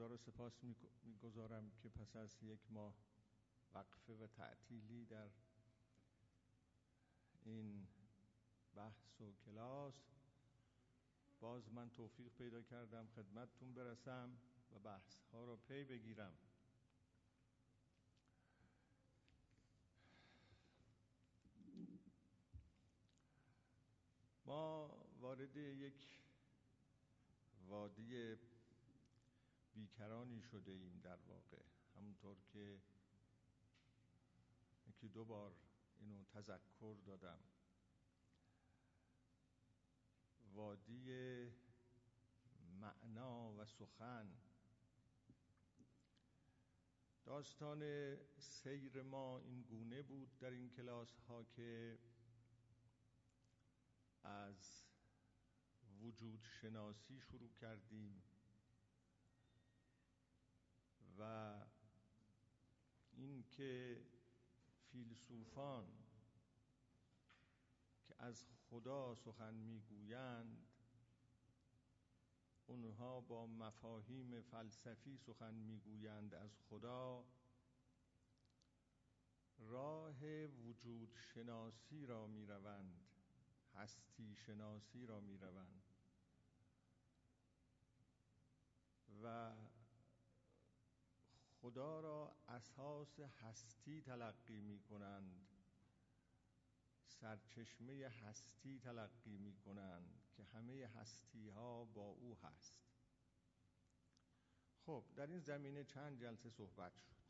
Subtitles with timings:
[0.00, 0.52] خدا را سپاس
[1.04, 2.94] می‌گذارم که پس از یک ماه
[3.74, 5.30] وقفه و تعطیلی در
[7.44, 7.86] این
[8.74, 9.94] بحث و کلاس
[11.40, 14.30] باز من توفیق پیدا کردم خدمتتون برسم
[14.72, 16.32] و بحث ها را پی بگیرم.
[24.44, 24.90] ما
[25.20, 26.20] وارد یک
[27.68, 28.36] وادی
[29.74, 31.62] بیکرانی شده ایم در واقع.
[31.96, 32.80] همونطور که
[34.86, 35.54] یکی دو بار
[36.00, 37.38] اینو تذکر دادم.
[40.52, 41.10] وادی
[42.80, 44.32] معنا و سخن.
[47.24, 47.82] داستان
[48.38, 51.98] سیر ما این گونه بود در این کلاس ها که
[54.22, 54.84] از
[56.00, 58.22] وجود شناسی شروع کردیم.
[61.20, 61.54] و
[63.12, 64.02] اینکه
[64.92, 65.86] فیلسوفان
[68.04, 70.66] که از خدا سخن می‌گویند
[72.66, 77.24] اونها با مفاهیم فلسفی سخن می‌گویند از خدا
[79.58, 83.00] راه وجود شناسی را می‌روند
[83.74, 85.82] هستی شناسی را می‌روند.
[89.22, 89.52] و
[91.60, 95.46] خدا را اساس هستی تلقی می کنند
[97.06, 102.74] سرچشمه هستی تلقی می کنند که همه هستی ها با او هست.
[104.86, 107.20] خب در این زمینه چند جلسه صحبت شد.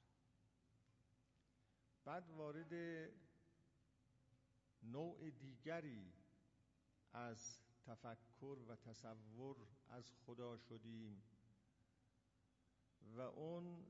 [2.05, 2.73] بعد وارد
[4.83, 6.13] نوع دیگری
[7.13, 9.57] از تفکر و تصور
[9.89, 11.23] از خدا شدیم
[13.03, 13.87] و اون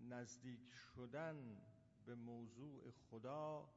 [0.00, 1.60] نزدیک شدن
[2.04, 3.68] به موضوع خدا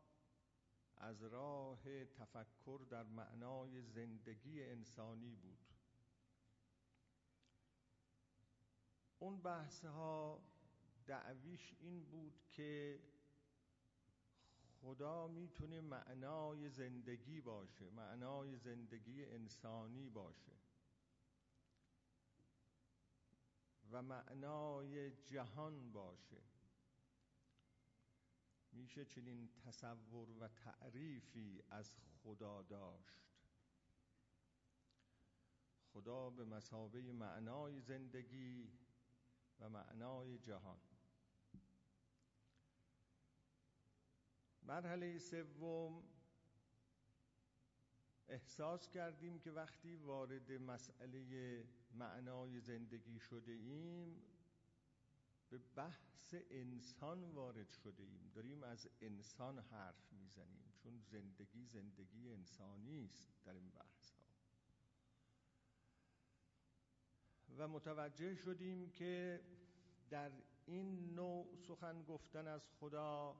[0.98, 5.60] از راه تفکر در معنای زندگی انسانی بود.
[9.20, 10.44] اون بحث ها
[11.08, 13.00] دعویش این بود که
[14.82, 20.63] خدا می‌تونه معنای زندگی باشه معنای زندگی انسانی باشه.
[23.92, 26.42] و معنای جهان باشه.
[28.72, 33.24] میشه چنین تصور و تعریفی از خدا داشت.
[35.94, 38.72] خدا به مسابه معنای زندگی
[39.60, 40.80] و معنای جهان.
[44.64, 46.04] مرحله سوم
[48.28, 51.64] احساس کردیم که وقتی وارد مسئله
[51.94, 54.24] معنای زندگی شده ایم
[55.50, 63.06] به بحث انسان وارد شده ایم داریم از انسان حرف می‌زنیم چون زندگی زندگی انسانی
[63.06, 64.12] است در این بحث
[67.58, 69.42] و متوجه شدیم که
[70.10, 70.32] در
[70.66, 73.36] این نوع سخن گفتن از خدا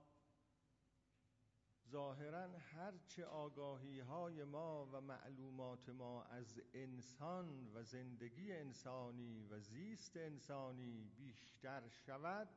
[1.90, 10.18] ظاهرا هرچه آگاهی های ما و معلومات ما از انسان و زندگی انسانی و زیست
[10.18, 12.50] انسانی بیشتر شود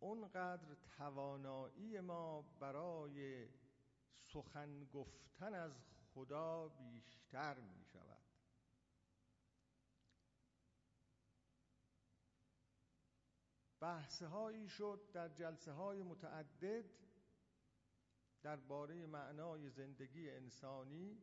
[0.00, 3.48] اونقدر توانایی ما برای
[4.18, 5.72] سخن گفتن از
[6.14, 8.22] خدا بیشتر می شود
[13.82, 16.84] بحث هایی شد در جلسه های متعدد
[18.42, 21.18] درباره معنای زندگی انسانی.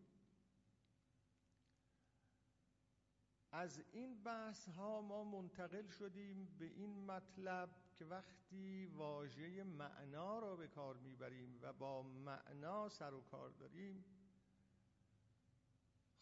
[3.52, 10.56] از این بحث ها ما منتقل شدیم به این مطلب که وقتی واژه معنا را
[10.56, 14.06] به کار می‌بریم و با معنا سر و کار داریم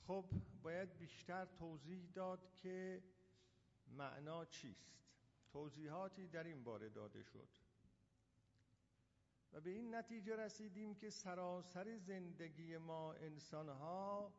[0.07, 0.25] خب
[0.61, 3.03] باید بیشتر توضیح داد که
[3.87, 5.06] معنا چیست.
[5.51, 7.49] توضیحاتی در این باره داده شد.
[9.53, 14.33] و به این نتیجه رسیدیم که سراسر زندگی ما انسانها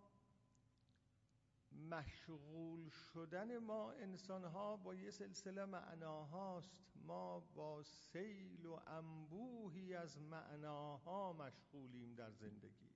[1.91, 6.89] مشغول شدن ما انسانها با یه سلسله معناهاست.
[7.07, 12.91] ما با سیل و انبوهی از معناها مشغولیم در زندگی.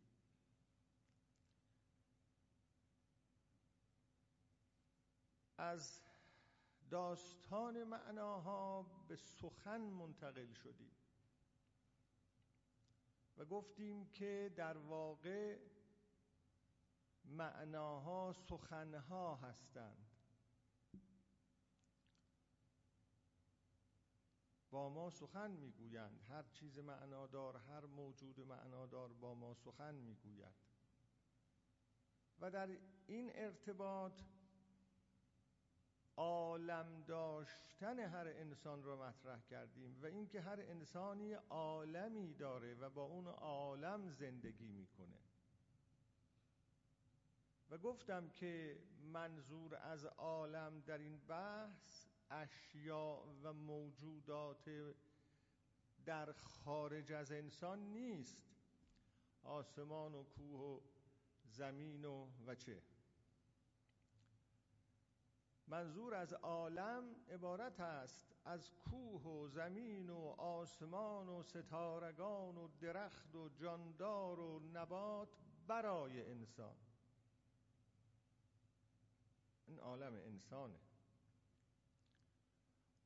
[5.59, 6.01] از
[6.93, 10.97] داستان معناها به سخن منتقل شدیم
[13.37, 15.59] و گفتیم که در واقع
[17.25, 20.11] معناها سخنها هستند.
[24.71, 26.21] با ما سخن می‌گویند.
[26.29, 30.55] هر چیز معنادار هر موجود معنادار با ما سخن می‌گوید.
[32.41, 34.23] و در این ارتباط
[36.17, 43.03] عالم داشتن هر انسان را مطرح کردیم و اینکه هر انسانی عالمی داره و با
[43.03, 45.19] اون عالم زندگی می‌کنه.
[47.71, 54.95] و گفتم که منظور از عالم در این بحث اشیاء و موجودات
[56.05, 58.39] در خارج از انسان نیست.
[59.43, 60.81] آسمان و کوه و
[61.45, 62.83] زمین و و چه.
[65.73, 73.35] منظور از عالم عبارت است از کوه و زمین و آسمان و ستارگان و درخت
[73.35, 75.29] و جاندار و نبات
[75.67, 76.77] برای انسان.
[79.67, 80.81] این عالم انسانه.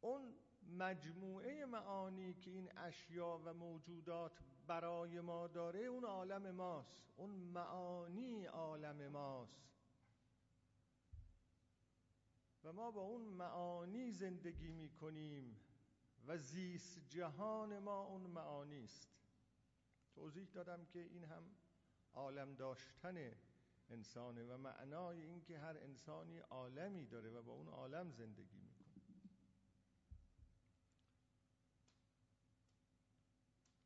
[0.01, 0.35] اون
[0.79, 4.33] مجموعه معانی که این اشیا و موجودات
[4.67, 6.97] برای ما داره اون عالم ماست.
[7.17, 9.76] اون معانی عالم ماست.
[12.67, 15.61] و ما با اون معانی زندگی می کنیم
[16.27, 19.09] و زیست جهان ما اون معانی است.
[20.15, 21.57] توضیح دادم که این هم
[22.13, 23.33] عالم داشتن
[23.89, 28.87] انسانه و معنای این که هر انسانی عالمی داره و با اون عالم زندگی می‌کنه.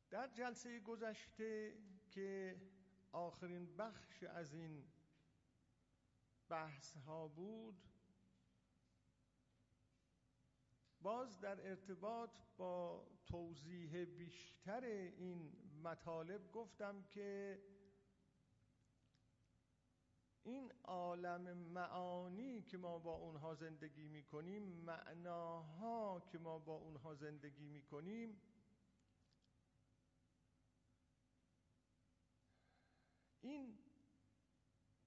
[0.09, 1.77] در جلسه گذشته
[2.09, 2.61] که
[3.11, 4.87] آخرین بخش از این
[6.49, 7.90] بحث ها بود
[11.01, 15.51] باز در ارتباط با توضیح بیشتر این
[15.83, 17.61] مطالب گفتم که
[20.43, 27.67] این عالم معانی که ما با اونها زندگی می‌کنیم معناها که ما با اونها زندگی
[27.67, 28.41] می‌کنیم
[33.41, 33.80] این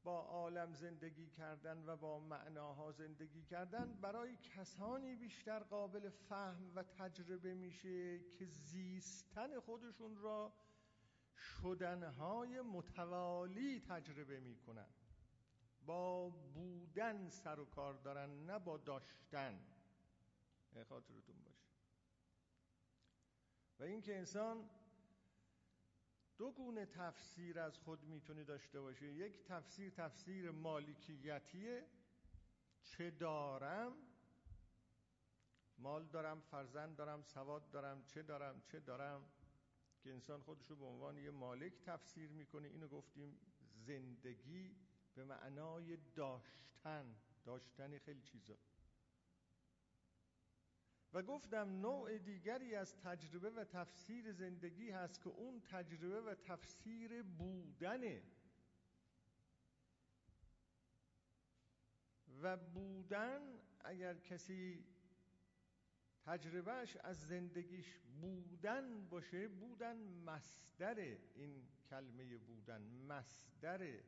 [0.04, 6.82] با عالم زندگی کردن و با معناها زندگی کردن برای کسانی بیشتر قابل فهم و
[6.82, 10.52] تجربه میشه که زیستن خودشون را
[11.36, 14.88] شدنهای متوالی تجربه می‌کنن.
[15.86, 19.60] با بودن سر و کار دارن نه با داشتن.
[20.88, 21.68] خاطرتون باشه.
[23.78, 24.70] و اینکه انسان
[26.38, 31.86] دو گونه تفسیر از خود می‌تونه داشته باشه یک تفسیر تفسیر مالکیتیه.
[32.82, 33.92] چه دارم؟
[35.78, 39.24] مال دارم فرزند دارم سواد دارم چه دارم چه دارم؟
[40.00, 42.68] که انسان خودش به عنوان یه مالک تفسیر می‌کنه.
[42.68, 43.38] اینو گفتیم
[43.74, 44.76] زندگی
[45.14, 47.16] به معنای داشتن.
[47.44, 48.58] داشتن خیلی چیزا.
[51.14, 57.22] و گفتم نوع دیگری از تجربه و تفسیر زندگی هست که اون تجربه و تفسیر
[57.22, 58.22] بودنه.
[62.42, 63.40] و بودن
[63.84, 64.84] اگر کسی
[66.24, 69.96] تجربهش از زندگیش بودن باشه بودن
[70.26, 70.98] مصدر
[71.34, 74.00] این کلمه بودن مصدر.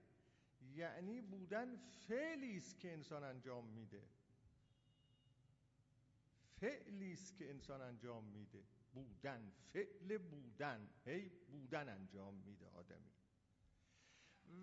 [0.75, 4.16] یعنی بودن فعلی است که انسان انجام میده.
[6.61, 8.65] فعلی است که انسان انجام میده.
[8.95, 10.91] بودن فعل بودن.
[11.05, 13.13] هی بودن انجام میده آدمی.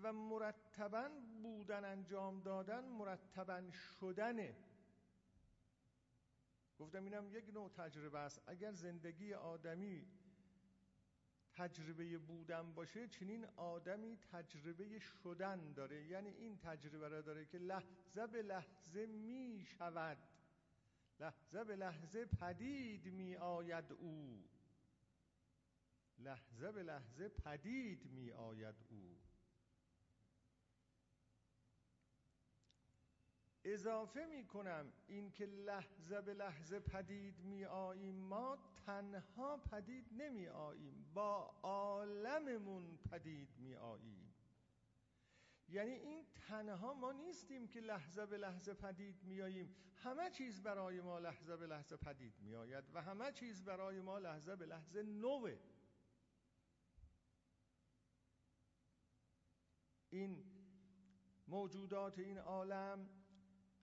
[0.02, 1.10] و مرتبا
[1.42, 4.56] بودن انجام دادن مرتبا شدنه
[6.78, 8.42] گفتم اینم یک نوع تجربه است.
[8.46, 10.06] اگر زندگی آدمی
[11.52, 16.06] تجربه بودن باشه چنین آدمی تجربه شدن داره.
[16.06, 20.18] یعنی این تجربه را داره که لحظه به لحظه می شود
[21.20, 24.44] لحظه به لحظه پدید می آید او.
[26.18, 29.18] لحظه به لحظه پدید می آید او.
[33.64, 38.14] اضافه می کنم این که لحظه به لحظه پدید می آییم.
[38.14, 41.10] ما تنها پدید نمی آییم.
[41.14, 44.23] با عالممون پدید می آییم.
[45.68, 49.76] یعنی این تنها ما نیستیم که لحظه به لحظه پدید میاییم.
[49.96, 54.56] همه چیز برای ما لحظه به لحظه پدید میآید و همه چیز برای ما لحظه
[54.56, 55.58] به لحظه نوه.
[60.10, 60.44] این
[61.48, 63.08] موجودات این عالم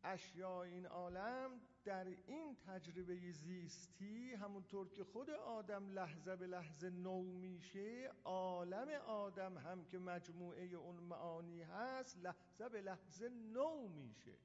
[0.04, 7.22] اشیاء این عالم در این تجربه زیستی همونطور که خود آدم لحظه به لحظه نو
[7.22, 14.38] میشه عالم آدم هم که مجموعه اون معانی هست لحظه به لحظه نو میشه.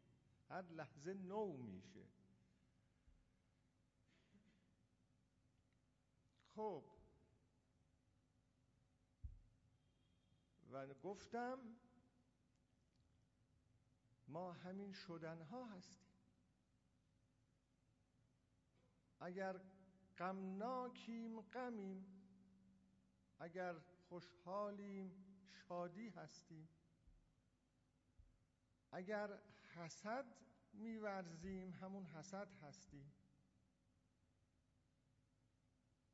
[0.48, 2.06] هر لحظه نو میشه.
[6.54, 6.84] خب.
[10.70, 11.58] و گفتم
[14.28, 16.05] ما همین شدن ها هستیم.
[19.20, 19.60] اگر
[20.18, 22.16] غمناکیم غمیم
[23.38, 25.24] اگر خوشحالیم
[25.68, 26.68] شادی هستیم.
[28.92, 29.38] اگر
[29.74, 30.26] حسد
[30.72, 33.12] میورزیم همون حسد هستیم.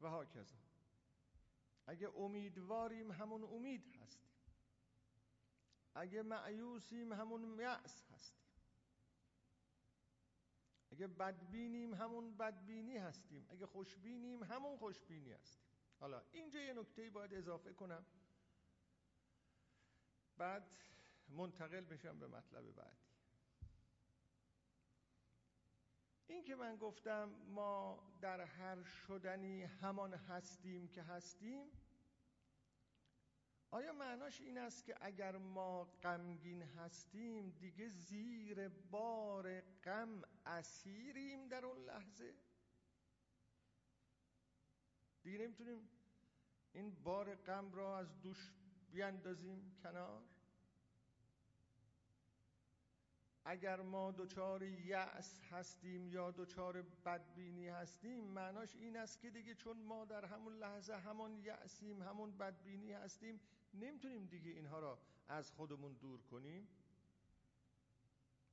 [0.00, 0.56] و هاکذا.
[1.86, 4.30] اگه امیدواریم همون امید هستیم.
[5.94, 8.51] اگه معیوسیم همون یأس هستیم.
[10.92, 13.46] اگه بدبینیم همون بدبینی هستیم.
[13.50, 15.64] اگه خوشبینیم همون خوشبینی هستیم.
[16.00, 18.06] حالا اینجا یه نکته باید اضافه کنم.
[20.36, 20.70] بعد
[21.28, 23.02] منتقل بشم به مطلب بعدی.
[26.26, 31.66] این که من گفتم ما در هر شدنی همان هستیم که هستیم
[33.72, 41.66] آیا معناش این است که اگر ما غمگین هستیم دیگه زیر بار غم اسیریم در
[41.66, 42.34] اون لحظه؟
[45.22, 45.88] دیگه نمی‌تونیم
[46.72, 48.52] این بار غم را از دوش
[48.90, 50.22] بیاندازیم کنار؟
[53.44, 59.76] اگر ما دچار یأس هستیم یا دچار بدبینی هستیم معناش این است که دیگه چون
[59.76, 63.40] ما در همون لحظه همون یأسیم همون بدبینی هستیم
[63.74, 64.98] نمی‌تونیم دیگه اینها را
[65.28, 66.68] از خودمون دور کنیم.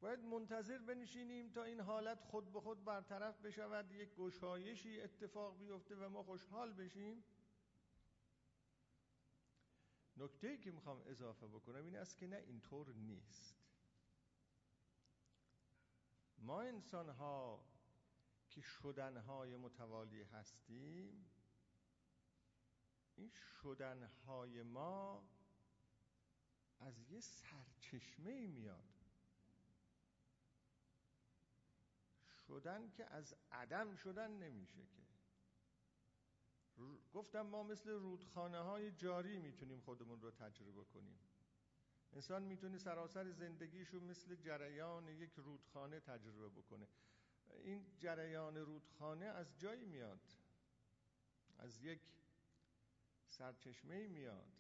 [0.02, 5.96] باید منتظر بنشینیم تا این حالت خود به خود برطرف بشود یک گشایشی اتفاق بیفته
[5.96, 7.24] و ما خوشحال بشیم.
[10.18, 13.56] نکته که می‌خوام اضافه بکنم این است که نه اینطور نیست.
[16.38, 17.66] ما انسان ها
[18.50, 21.26] که شدن های متوالی هستیم
[23.20, 25.24] این شدن های ما
[26.80, 28.90] از یه سرچشمه میاد.
[32.48, 35.02] شدن که از عدم شدن نمیشه که.
[37.14, 41.20] گفتم ما مثل رودخانه های جاری می‌تونیم خودمون رو تجربه کنیم.
[42.14, 46.88] انسان می‌تونه سراسر زندگیشو مثل جریان یک رودخانه تجربه بکنه.
[47.50, 50.22] این جریان رودخانه از جایی میاد.
[51.58, 52.02] از یک
[53.30, 54.60] سرچشمه میاد.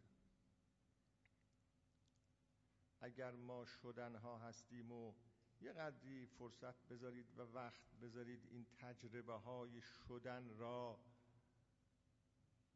[3.02, 5.14] اگر ما شدنها هستیم و
[5.62, 11.00] یه قدری فرصت بذارید و وقت بذارید این تجربه های شدن را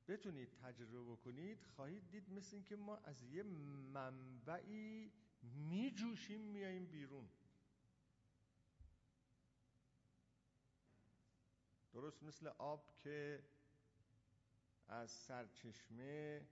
[0.07, 3.43] بتونید تجربه بکنید خواهید دید مثل اینکه ما از یه
[3.93, 5.12] منبعی
[5.43, 7.29] میجوشیم میاییم بیرون.
[11.93, 13.43] درست مثل آب که
[14.93, 16.47] از سرچشمه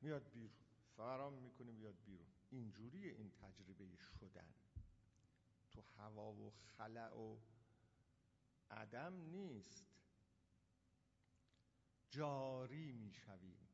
[0.00, 0.64] میاد بیرون.
[0.96, 2.32] فرام می‌کنه میاد بیرون.
[2.50, 4.54] اینجوری این تجربه شدن.
[5.70, 7.38] تو هوا و خلع و
[8.70, 9.86] عدم نیست.
[12.10, 13.68] جاری می‌شویم.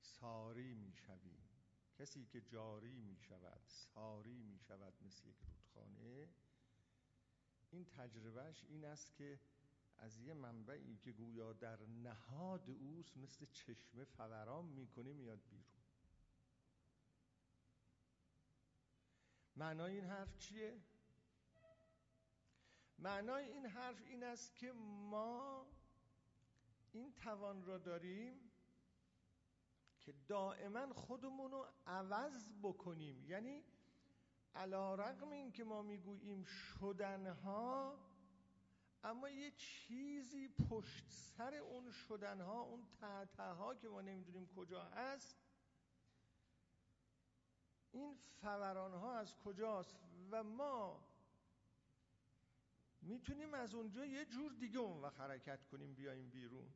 [0.00, 1.48] ساری می‌شویم.
[1.98, 6.28] کسی که جاری می‌شود ساری می‌شود مثل یک رودخانه
[7.70, 9.40] این تجربهش این است که
[10.02, 15.82] از یه منبعی که گویا در نهاد اوست مثل چشمه فوران می‌کنه میاد بیرون
[19.56, 20.80] معنای این حرف چیه؟
[22.98, 25.66] معنای این حرف این است که ما
[26.92, 28.50] این توان را داریم
[30.00, 33.64] که دائما خودمون رو عوض بکنیم یعنی
[34.54, 38.11] علا رقم این که ما می‌گوییم شدنها
[39.04, 42.84] اما یه چیزی پشت سر اون شدنها اون
[43.38, 45.36] ها که ما نمی‌دونیم کجا هست
[47.92, 49.96] این فوران ها از کجاست؟
[50.30, 51.08] و ما
[53.02, 56.72] می‌تونیم از اونجا یه جور دیگه اون وقت حرکت کنیم بیایم بیرون.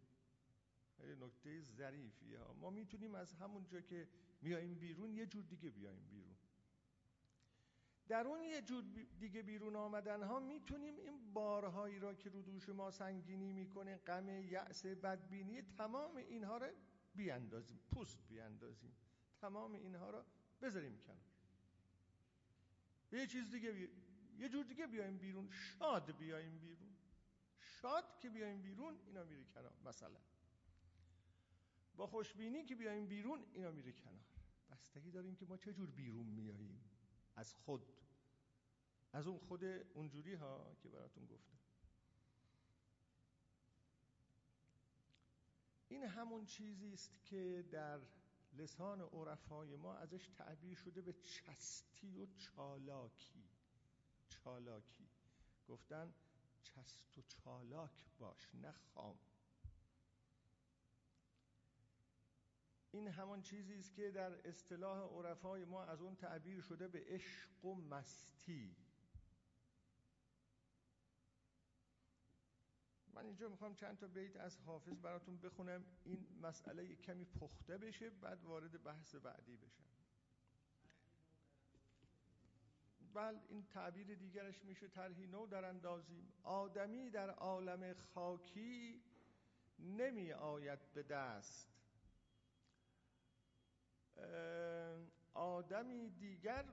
[1.21, 4.09] نکته ظریفیه ما می‌تونیم از همونجا که
[4.42, 6.36] میاییم بیرون یه جور دیگه بیایم بیرون.
[8.08, 8.84] در اون یه جور
[9.20, 14.28] دیگه بیرون آمدن ها می‌تونیم این بارهایی را که رو دوش ما سنگینی می‌کنه غم
[14.28, 16.66] یأس بدبینی تمام اینها رو
[17.14, 18.92] بیاندازیم پوست بیاندازیم.
[19.40, 20.26] تمام اینها را
[20.62, 21.26] بذاریم کنار.
[23.12, 23.88] یه چیز دیگه بی...
[24.38, 25.50] یه جور دیگه بیایم بیرون.
[25.50, 26.96] شاد بیایم بیرون.
[27.60, 29.72] شاد که بیایم بیرون اینا میره کنار.
[29.84, 30.20] مثلا
[31.96, 34.25] با خوشبینی که بیایم بیرون اینا میره کنار.
[34.70, 36.80] بستگی داریم که ما چه جور بیرون میاییم.
[37.37, 37.93] از خود.
[39.12, 41.59] از اون خود اونجوری ها که براتون گفتم.
[45.88, 48.00] این همون چیزی است که در
[48.52, 53.45] لسان عرفای ما ازش تعبیر شده به چستی و چالاکی.
[54.28, 55.09] چالاکی.
[55.69, 56.14] گفتن
[56.62, 59.19] چست و چالاک باش نه خام.
[62.90, 67.64] این همان چیزی است که در اصطلاح عرفای ما از اون تعبیر شده به عشق
[67.64, 68.76] و مستی.
[73.14, 75.85] من اینجا می‌خوام چند تا بیت از حافظ براتون بخونم.
[76.05, 79.85] این مسئله کمی پخته بشه بعد وارد بحث بعدی بشم.
[83.14, 86.33] بل این تعبیر دیگرش میشه طرحی نو در اندازیم.
[86.43, 89.02] آدمی در عالم خاکی
[89.78, 91.75] نمی آید به دست.
[95.35, 96.64] آدمی دیگر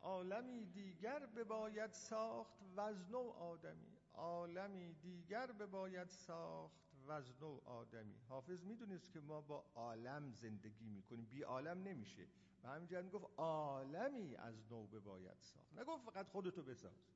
[0.00, 3.98] عالمی دیگر به باید ساخت وزنو آدمی.
[4.14, 8.18] عالمی دیگر به باید ساخت وزنو آدمی.
[8.28, 11.24] حافظ می‌دونست که ما با عالم زندگی می‌کنیم.
[11.24, 12.26] بی عالم نمیشه.
[12.62, 15.72] و همینجا گفت عالمی از نو به باید ساخت.
[15.78, 17.12] نگفت فقط خودتو بساز.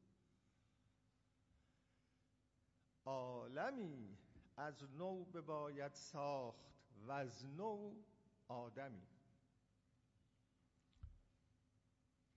[3.05, 4.19] عالمی
[4.57, 6.66] از نو به باید ساخت
[7.07, 7.95] و از نو
[8.49, 9.07] آدمی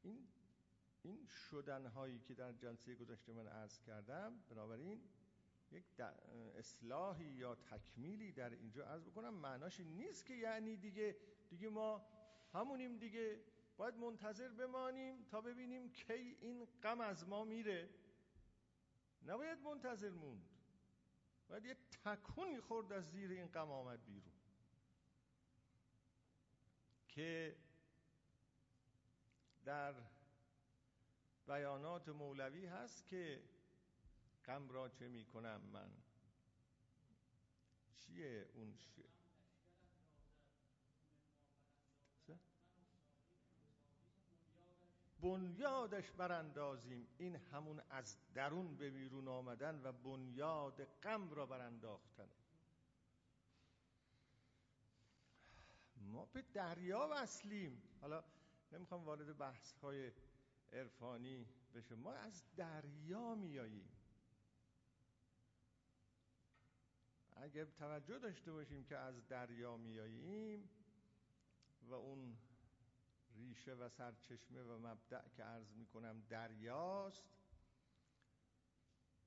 [0.01, 0.27] این
[1.01, 5.01] این شدن هایی که در جلسه گذشته من عرض کردم بنابراین
[5.71, 5.85] یک
[6.57, 11.15] اصلاحی یا تکمیلی در اینجا عرض بکنم معناش نیست که یعنی دیگه
[11.49, 12.05] دیگه ما
[12.53, 13.39] همونیم دیگه
[13.77, 17.89] باید منتظر بمانیم تا ببینیم کی این غم از ما میره.
[19.25, 20.49] نباید منتظر موند.
[21.47, 24.33] باید یه تکونی خورد از زیر این غم آمد بیرون.
[27.07, 27.55] که
[29.65, 29.93] در
[31.49, 33.43] بیانات مولوی هست که
[34.45, 35.91] غم را چه می کنم من؟
[37.97, 39.09] چیه اون شعر
[45.21, 47.07] بنیادش براندازیم.
[47.17, 52.29] این همون از درون به بیرون آمدن و بنیاد غم را برانداختن.
[55.95, 57.81] ما به دریا وصلیم.
[58.01, 58.23] حالا
[58.71, 60.11] نمی‌خوام وارد بحث های
[60.73, 63.89] عرفانی بشه ما از دریا میاییم.
[67.31, 70.69] اگه توجه داشته باشیم که از دریا میاییم
[71.81, 72.37] و اون
[73.35, 77.23] ریشه و سرچشمه و مبدع که عرض می‌کنم دریاست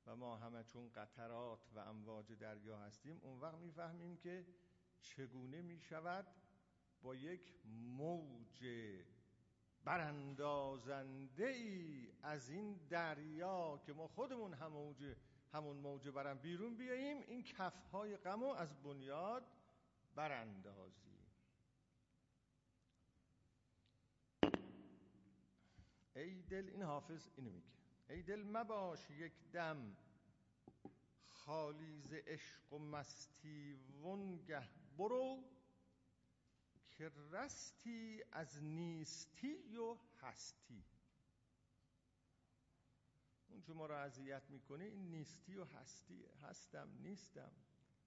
[0.06, 4.46] و ما همه چون قطرات و امواج دریا هستیم اون وقت می‌فهمیم که
[5.00, 6.26] چگونه می‌شود
[7.02, 8.66] با یک موج
[9.84, 15.16] براندازنده ای از این دریا که ما خودمون هم موج
[15.52, 19.42] همون موج برم بیرون بیاییم این کفهای غمو از بنیاد
[20.14, 21.12] براندازیم.
[26.16, 27.72] ای دل این حافظ اینو میگه.
[28.08, 29.96] ای دل مباش یک دم
[31.24, 34.68] خالیز عشق و مستی ونگه
[34.98, 35.44] برو.
[36.94, 40.84] که رستی از نیستی و هستی.
[43.48, 47.52] اون ما را اذیت می‌کنه این نیستی و هستی هستم نیستم.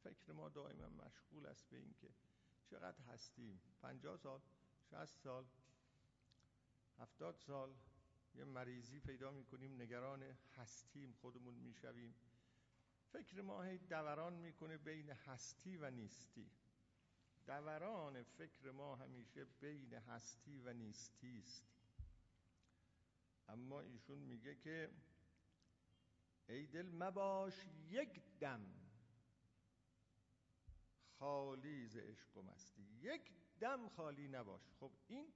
[0.03, 2.09] فکر ما دائما مشغول است به اینکه
[2.65, 3.61] چقدر هستیم.
[3.81, 4.41] پنجاه سال
[4.91, 5.45] شست سال
[6.97, 7.75] هفتاد سال
[8.35, 10.23] یه مریضی پیدا می‌کنیم نگران
[10.55, 12.15] هستیم خودمون می‌شویم.
[13.11, 16.51] فکر ما هی دوران می‌کنه بین هستی و نیستی.
[17.47, 21.65] دوران فکر ما همیشه بین هستی و نیستی است.
[23.47, 24.91] اما ایشون میگه که
[26.49, 27.53] ای دل مباش
[27.89, 28.65] یک دم
[31.19, 32.83] خالی ز عشق و مستی.
[33.01, 34.73] یک دم خالی نباش.
[34.79, 35.33] خب این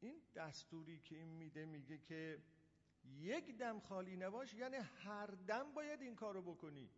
[0.00, 2.42] این دستوری که این میده میگه که
[3.04, 6.90] یک دم خالی نباش یعنی هر دم باید این کارو بکنی.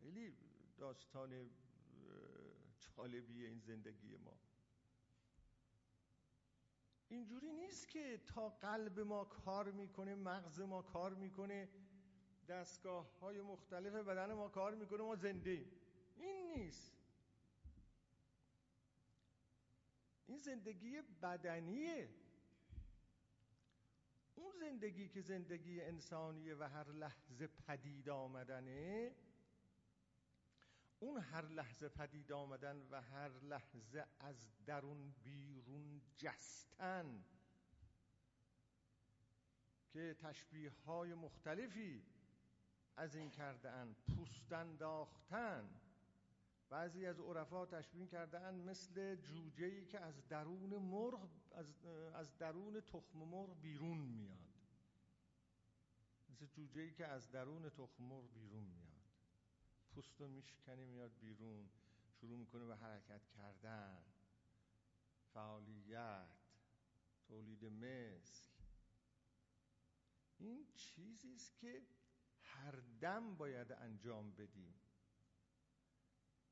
[0.00, 0.36] خیلی
[0.78, 1.50] داستان
[3.00, 4.36] جالبیه این زندگی ما.
[7.08, 11.68] اینجوری نیست که تا قلب ما کار می‌کنه مغز ما کار می‌کنه
[12.48, 15.66] دستگاه های مختلف بدن ما کار می‌کنه ما زنده
[16.16, 16.92] این نیست.
[20.26, 22.08] این زندگی بدنیه.
[24.34, 29.14] اون زندگی که زندگی انسانیه و هر لحظه پدید آمدنه
[31.00, 37.24] اون هر لحظه پدید آمدن و هر لحظه از درون بیرون جستن
[39.88, 42.02] که تشبیه های مختلفی
[42.96, 45.80] از این کرده پوست انداختن
[46.70, 51.84] بعضی از عرفا تشبیه کردن مثل جوجه‌ای که از درون مرغ از,
[52.14, 54.38] از درون تخم مرغ بیرون میاد.
[56.30, 58.89] مثل جوجه‌ای که از درون تخم مرغ بیرون میاد.
[60.00, 61.70] پوست رو میشکنه میاد بیرون
[62.12, 64.02] شروع می‌کنه به حرکت کردن.
[65.32, 66.38] فعالیت
[67.28, 68.50] تولید مثل.
[70.38, 71.82] این چیزی است که
[72.42, 74.74] هر دم باید انجام بدیم.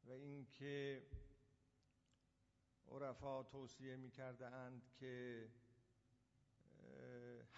[0.04, 1.06] و اینکه
[2.88, 4.46] عرفا توصیه می‌کرده
[5.00, 5.48] که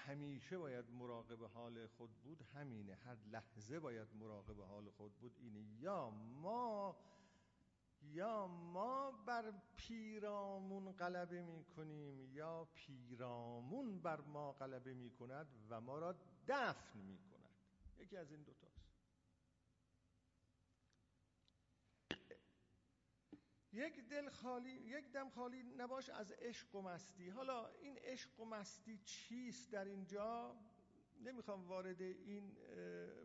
[0.07, 2.95] همیشه باید مراقب حال خود بود همینه.
[2.95, 5.61] هر لحظه باید مراقب حال خود بود اینه.
[5.81, 6.97] یا ما
[8.03, 16.15] یا ما بر پیرامون غلبه می‌کنیم یا پیرامون بر ما غلبه می‌کند و ما را
[16.49, 17.51] دفن می‌کند.
[17.99, 18.80] یکی از این دوتاست
[23.73, 27.29] یک دل خالی یک دم خالی نباش از عشق و مستی.
[27.29, 30.57] حالا این عشق و مستی چیست در اینجا؟
[31.25, 32.57] نمی‌خوام وارد این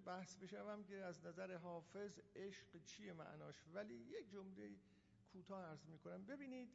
[0.05, 3.55] بحث بشم که از نظر حافظ عشق چیه معناش.
[3.73, 4.75] ولی یک جمله
[5.33, 6.25] کوتاه عرض می‌کنم.
[6.25, 6.69] ببینید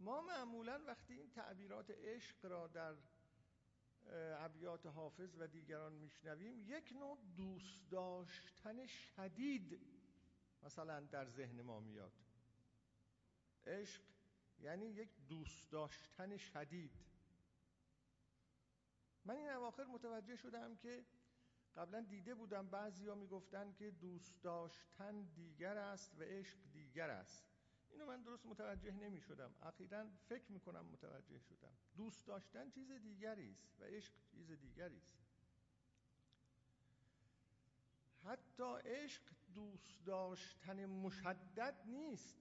[0.00, 2.94] ما معمولا وقتی این تعبیرات عشق را در
[4.38, 9.80] ابیات حافظ و دیگران میشنویم یک نوع دوست داشتن شدید
[10.62, 12.12] مثلا در ذهن ما میاد.
[13.66, 14.02] عشق
[14.58, 16.92] یعنی یک دوست داشتن شدید.
[19.24, 21.04] من این اواخر متوجه شدم که
[21.76, 27.44] قبلا دیده بودم بعضی ها می‌گفتن که دوست داشتن دیگر است و عشق دیگر است.
[27.90, 31.72] اینو من درست متوجه نمی شدم اخیرا فکر می‌کنم متوجه شدم.
[31.96, 35.18] دوست داشتن چیز دیگری است و عشق چیز دیگری است.
[38.24, 39.22] حتی عشق
[39.54, 42.38] دوست داشتن مشدد نیست.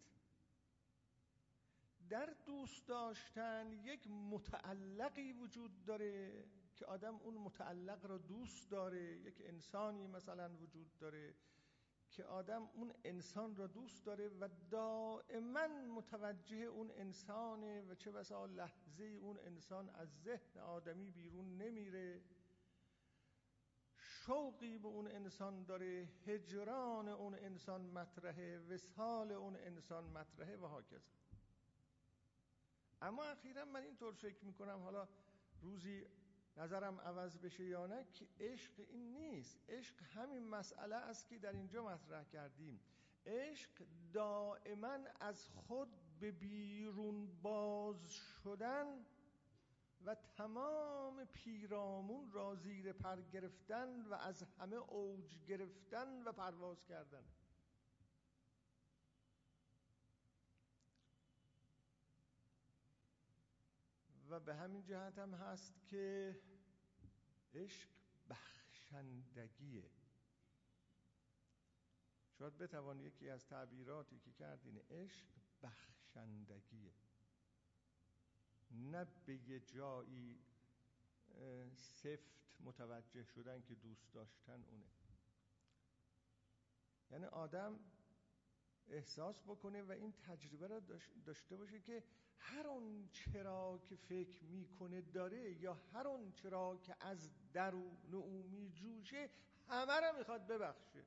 [2.11, 6.45] در دوست داشتن یک متعلقی وجود داره
[6.75, 11.35] که آدم اون متعلق را دوست داره یک انسانی مثلا وجود داره
[12.09, 18.45] که آدم اون انسان را دوست داره و دائما متوجه اون انسانه و چه بسا
[18.45, 22.21] لحظه اون انسان از ذهن آدمی بیرون نمیره.
[23.95, 31.20] شوقی به اون انسان داره هجران اون انسان مطرحه وسال اون انسان مطرحه و هاکذا
[33.01, 35.07] اما اخیرا من اینطور فکر می‌کنم حالا
[35.61, 36.05] روزی
[36.57, 39.59] نظرم عوض بشه یا نه که عشق این نیست.
[39.69, 42.79] عشق همین مسئله است که در اینجا مطرح کردیم.
[43.25, 49.05] عشق دائما از خود به بیرون باز شدن
[50.05, 57.23] و تمام پیرامون را زیر پر گرفتن و از همه اوج گرفتن و پرواز کردن.
[64.31, 66.35] و به همین جهت هم هست که
[67.53, 67.89] عشق
[68.29, 69.89] بخشندگیه.
[72.31, 75.25] شاید بتوان یکی از تعبیراتی که کردین عشق
[75.63, 76.93] بخشندگیه.
[78.71, 80.39] نه به یه جایی
[81.75, 84.91] سفت متوجه شدن که دوست داشتن اونه.
[87.11, 87.79] یعنی آدم
[88.91, 90.79] احساس بکنه و این تجربه را
[91.25, 92.03] داشته باشه که
[92.37, 98.43] هر اون چرا که فکر می‌کنه داره یا هر اون چرا که از درون او
[98.43, 99.29] میجوشه
[99.67, 101.05] همه را می‌خواد ببخشه.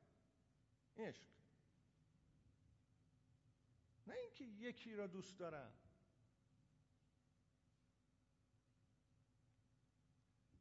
[0.97, 1.23] عشق.
[4.07, 5.73] نه اینکه یکی را دوست دارم.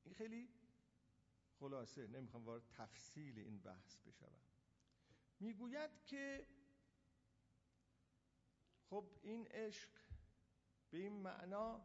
[0.04, 0.50] این خیلی
[1.60, 4.40] خلاصه نمی‌خوام وارد تفصیل این بحث بشوم.
[5.40, 6.48] می‌گوید که
[8.90, 9.90] خب این عشق
[10.92, 11.82] به این معنا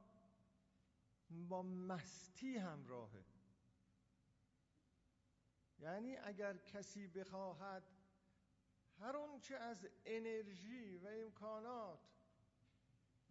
[1.30, 3.24] با مستی همراهه.
[5.78, 7.82] یعنی اگر کسی بخواهد
[9.00, 12.08] هر آنچه از انرژی و امکانات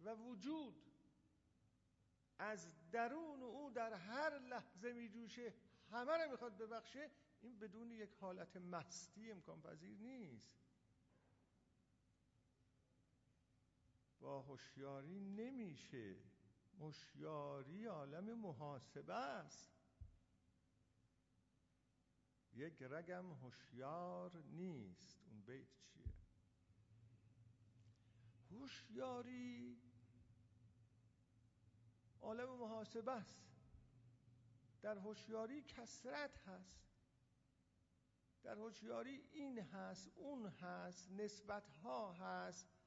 [0.00, 0.82] و وجود
[2.38, 5.54] از درون او در هر لحظه می جوشه
[5.90, 10.67] همه رو می‌خواد ببخشه این بدون یک حالت مستی امکان پذیر نیست.
[14.20, 16.16] با هوشیاری نمیشه.
[16.78, 19.78] هوشیاری عالم محاسبه است.
[22.52, 25.22] یک رگم هوشیار نیست.
[25.30, 26.12] اون بیت چیه؟
[28.50, 29.82] هوشیاری
[32.20, 33.48] عالم محاسبه است.
[34.82, 36.88] در هوشیاری کسرت هست.
[38.42, 42.77] در هوشیاری این هست اون هست نسبت ها هست.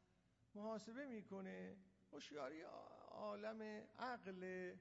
[0.56, 1.78] محاسبه می‌کنه.
[2.12, 2.62] هوشیاری
[3.12, 3.62] عالم
[4.00, 4.74] عقل.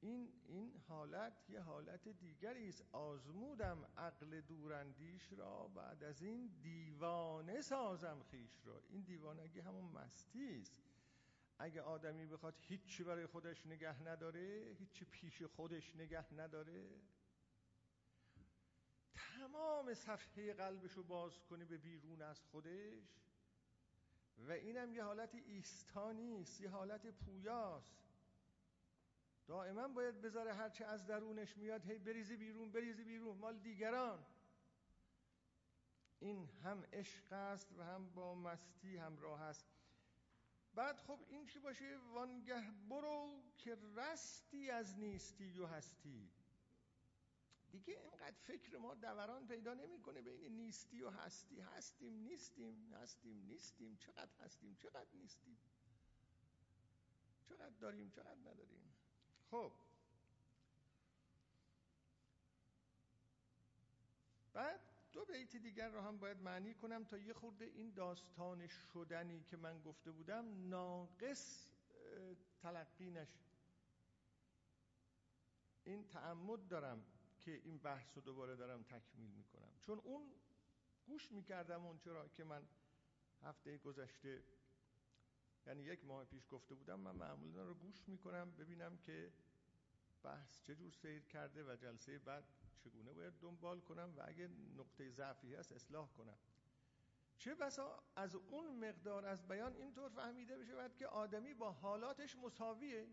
[0.00, 2.84] این این حالت یه حالت دیگری است.
[2.92, 8.82] آزمودم عقل دوراندیش را بعد از این دیوانه سازم خیش را.
[8.88, 10.82] این دیوانگی همون مستی است.
[11.58, 17.00] اگه آدمی بخواد هیچی برای خودش نگه نداره هیچی پیش خودش نگه نداره
[19.16, 23.26] تمام صفحه قلبشو باز کنه به بیرون از خودش.
[24.38, 27.96] و اینم یه حالت ایستانی است یه حالت پویاست.
[29.46, 33.38] دائما باید بذاره هرچه از درونش میاد هی بریزی بیرون بریزی بیرون.
[33.38, 34.24] مال دیگران.
[36.20, 39.66] این هم عشق است و هم با مستی همراه است.
[40.74, 46.30] بعد خب این چی باشه؟ وانگه برو که رستی از نیستی و هستی.
[47.70, 51.60] دیگه اینقدر فکر ما دوران پیدا نمی‌کنه بین نیستی و هستی.
[51.60, 53.96] هستیم نیستیم هستیم نیستیم.
[53.96, 55.58] چقدر هستیم چقدر نیستیم؟
[57.48, 58.94] چقدر داریم چقدر نداریم؟
[59.50, 59.72] خب.
[64.52, 64.80] بعد
[65.12, 69.56] دو بیت دیگر رو هم باید معنی کنم تا یه خورده این داستان شدنی که
[69.56, 71.66] من گفته بودم ناقص
[72.62, 73.40] تلقی نشه
[75.84, 77.04] این تعمد دارم.
[77.46, 79.72] که این بحث رو دوباره دارم تکمیل می‌کنم.
[79.80, 80.34] چون اون
[81.06, 82.62] گوش می‌کردم اون چرا که من
[83.42, 84.42] هفته گذشته
[85.66, 89.32] یعنی یک ماه پیش گفته بودم من معمولا رو گوش می‌کنم ببینم که
[90.22, 92.44] بحث چجور سیر کرده و جلسه بعد
[92.78, 96.38] چگونه باید دنبال کنم و اگه نقطه ضعفی هست اصلاح کنم.
[97.36, 102.36] چه بسا از اون مقدار از بیان اینطور فهمیده بشه باید که آدمی با حالاتش
[102.36, 103.08] مساویه.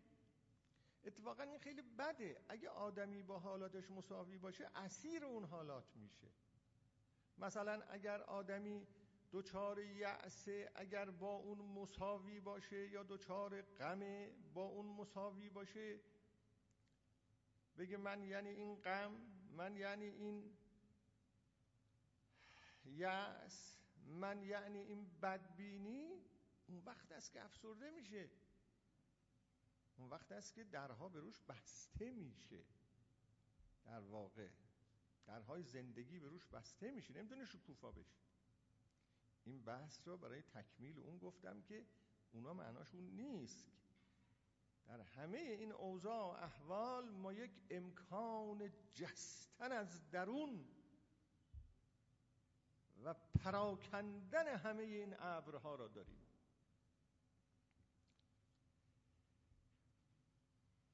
[1.05, 2.41] اتفاقا این خیلی بده.
[2.49, 6.27] اگه آدمی با حالاتش مساوی باشه اسیر اون حالات میشه.
[7.37, 8.87] مثلا اگر آدمی
[9.31, 14.03] دوچار یعسه اگر با اون مساوی باشه یا دوچار غم
[14.53, 15.99] با اون مساوی باشه
[17.77, 19.11] بگه من یعنی این غم
[19.51, 20.57] من یعنی این
[22.85, 26.23] یأس من یعنی این بدبینی
[26.67, 28.29] اون وقت است که افسرده میشه.
[29.97, 32.63] اون وقت است که درها به روش بسته میشه.
[33.85, 34.49] در واقع
[35.25, 37.13] درهای زندگی به روش بسته میشه.
[37.13, 38.17] نمی‌تونه شکوفا بشه.
[39.43, 41.85] این بحث رو برای تکمیل اون گفتم که
[42.31, 43.65] اونا معناشون نیست.
[44.85, 50.65] در همه این اوضاع و احوال ما یک امکان جستن از درون
[53.03, 56.22] و پراکندن همه این ابرها را داریم.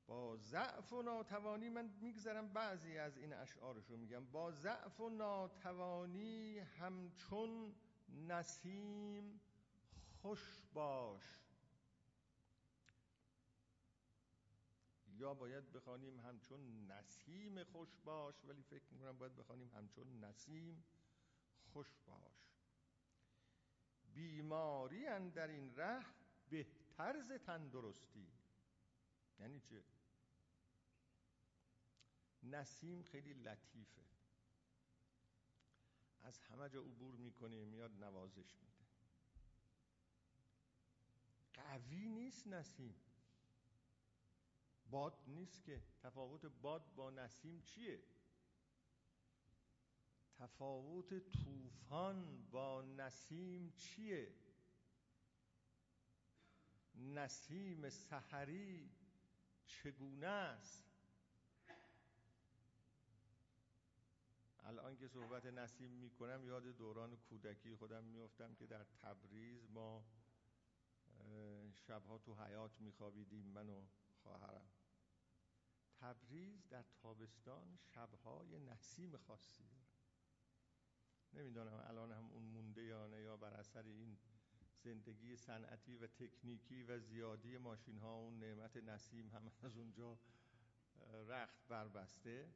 [0.10, 4.26] با ضعف و ناتوانی من میگذرم بعضی از این اشعارشو میگم.
[4.26, 7.76] با ضعف و ناتوانی همچون
[8.28, 9.42] نسیم
[10.22, 11.24] خوش باش.
[15.08, 20.84] یا باید بخوانیم همچون نسیم خوش باش ولی فکر می‌کنم باید بخوانیم همچون نسیم
[21.74, 22.56] خوش باش.
[24.14, 26.06] بیماری در این ره
[26.50, 28.28] بهتر ز تندرستی.
[29.40, 29.84] یعنی چه
[32.44, 34.02] نسیم خیلی لطیفه.
[36.22, 38.86] از همه جا عبور می‌کنه میاد نوازش میده.
[41.54, 42.96] قوی نیست نسیم.
[44.90, 48.04] باد نیست که تفاوت باد با نسیم چیه؟
[50.40, 54.34] تفاوت طوفان با نسیم چیه؟
[56.96, 58.92] نسیم سحری
[59.66, 60.89] چگونه است؟
[64.70, 70.06] الان که صحبت نسیم می‌کنم یاد دوران کودکی خودم میفتم که در تبریز ما
[71.74, 73.82] شبها تو حیات میخوابیدیم من و
[74.24, 74.70] خواهرم.
[76.00, 79.64] تبریز در تابستان شبهای نسیم خاصی.
[81.34, 84.18] داره نمی‌دونم الان هم اون مونده یا نه یا بر اثر این
[84.84, 90.20] زندگی صنعتی و تکنیکی و زیادی ماشین ها اون نعمت نسیم هم از اونجا
[91.28, 92.54] رخت بربسته.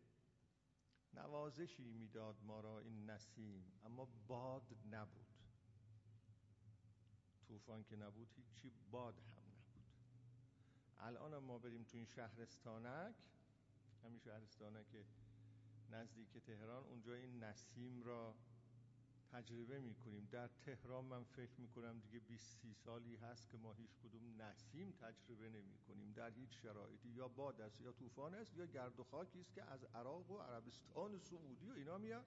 [1.13, 5.25] نوازشی می‌داد ما را این نسیم اما باد نبود.
[7.47, 9.83] طوفان که نبود هیچی باد هم نبود.
[10.99, 13.15] الان ما بریم تو این شهرستانک
[14.03, 15.05] همین شهرستانک
[15.89, 18.35] نزدیک تهران اونجا این نسیم را
[19.33, 20.27] تجربه می‌کنیم.
[20.31, 24.91] در تهران من فکر می‌کنم دیگه 20 30 سالی هست که ما هیچ کدوم نسیم
[24.91, 27.09] تجربه نمی کنیم در هیچ شرایطی.
[27.09, 30.37] یا باد است یا طوفان است یا گرد و خاکی است که از عراق و
[30.37, 32.25] عربستان سعودی و اینا میاد.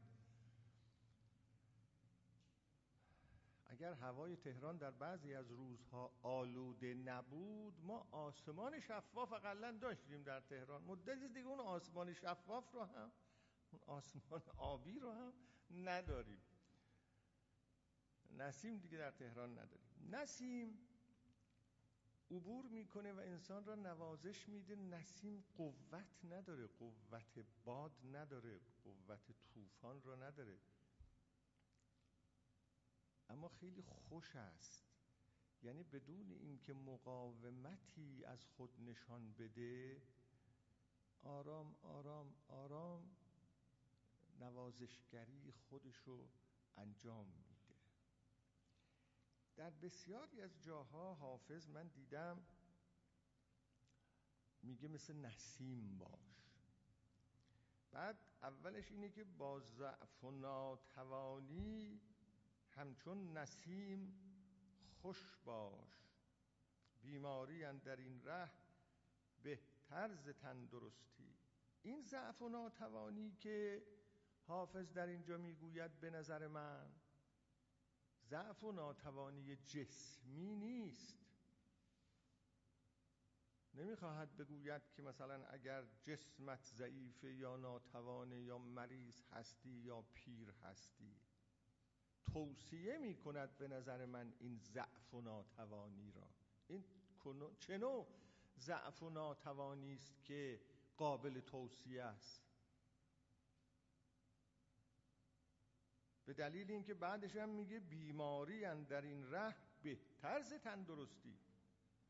[3.66, 10.40] اگر هوای تهران در بعضی از روزها آلوده نبود ما آسمان شفاف اقلا داشتیم در
[10.40, 10.83] تهران.
[10.83, 13.12] مدتی دیگه اون آسمان شفاف رو هم
[13.71, 15.33] اون آسمان آبی رو هم
[15.71, 16.40] نداریم.
[18.37, 19.87] نسیم دیگه در تهران نداریم.
[20.11, 20.79] نسیم
[22.31, 24.77] عبور می‌کنه و انسان را نوازش میده.
[24.77, 30.59] نسیم قوت نداره قوت باد نداره قوت طوفان را نداره.
[33.29, 34.87] اما خیلی خوش است.
[35.62, 40.03] یعنی بدون اینکه مقاومتی از خود نشان بده
[41.22, 43.16] آرام آرام آرام
[44.40, 46.29] نوازشگری خودشو
[46.77, 47.45] انجام میده.
[49.57, 52.47] در بسیاری از جاها حافظ من دیدم
[54.62, 56.47] میگه مثل نسیم باش.
[57.90, 62.01] بعد اولش اینه که با ضعف و ناتوانی
[62.71, 64.14] همچون نسیم
[65.03, 66.07] خوش باش.
[67.03, 68.51] بیماری در این ره
[69.42, 71.37] بهتر ز تندرستی.
[71.83, 73.87] این ضعف و ناتوانی که
[74.47, 76.92] حافظ در اینجا می‌گوید به نظر من
[78.31, 81.27] ضعف و ناتوانی جسمی نیست.
[83.75, 91.17] نمی‌خواهد بگوید که مثلا اگر جسمت ضعیفه یا ناتوانه یا مریض هستی یا پیر هستی
[92.33, 96.29] توصیه می کند به نظر من این ضعف و ناتوانی را.
[96.67, 96.85] این
[97.59, 98.07] چه نوع
[98.59, 100.61] ضعف و ناتوانی است که
[100.97, 102.43] قابل توصیه است؟
[106.27, 111.39] به دلیل اینکه بعدش هم میگه بیماری در این ره بهتر ز تندرستی.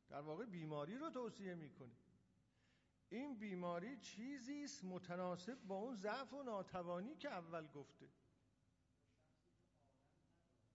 [0.08, 1.96] در واقع بیماری رو توصیه می‌کنه.
[3.08, 8.08] این بیماری چیزی است متناسب با اون ضعف و ناتوانی که اول گفته.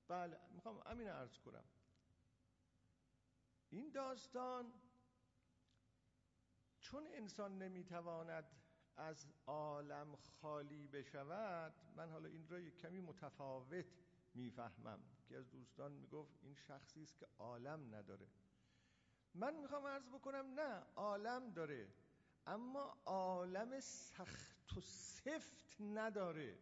[0.08, 1.64] بله می‌خوام امین عرض کنم.
[3.70, 4.74] این داستان
[6.80, 8.61] چون انسان نمی‌تواند
[8.98, 13.86] از عالم خالی بشود من حالا این را یک کمی متفاوت
[14.34, 15.00] می‌فهمم.
[15.28, 18.28] که از دوستان می‌گفت این شخصی است که عالم نداره.
[19.34, 21.94] من می‌خوام عرض بکنم نه عالم داره
[22.46, 26.60] اما عالم سخت و سفت نداره.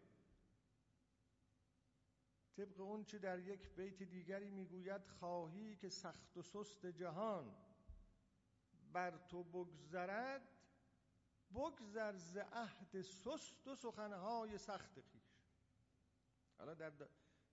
[2.54, 7.56] طبق اون چه در یک بیت دیگری می‌گوید خواهی که سخت و سست جهان
[8.94, 10.59] بر تو بگذرد
[11.53, 15.39] بگذر ز عهد سست و سخنهای سخت خیش.
[16.57, 16.93] حالا در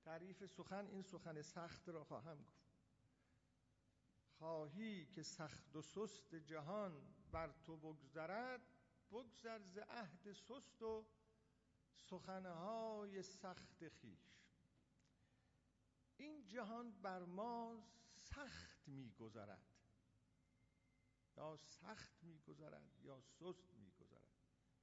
[0.05, 2.67] تعریف سخن این سخن سخت را خواهم گفت.
[4.39, 8.61] خواهی که سخت و سست جهان بر تو بگذرد
[9.11, 11.07] بگذر ز عهد سست و
[11.97, 14.37] سخنهای سخت خیش.
[16.17, 19.77] این جهان بر ما سخت میگذرد.
[21.37, 23.76] یا سخت میگذرد یا سست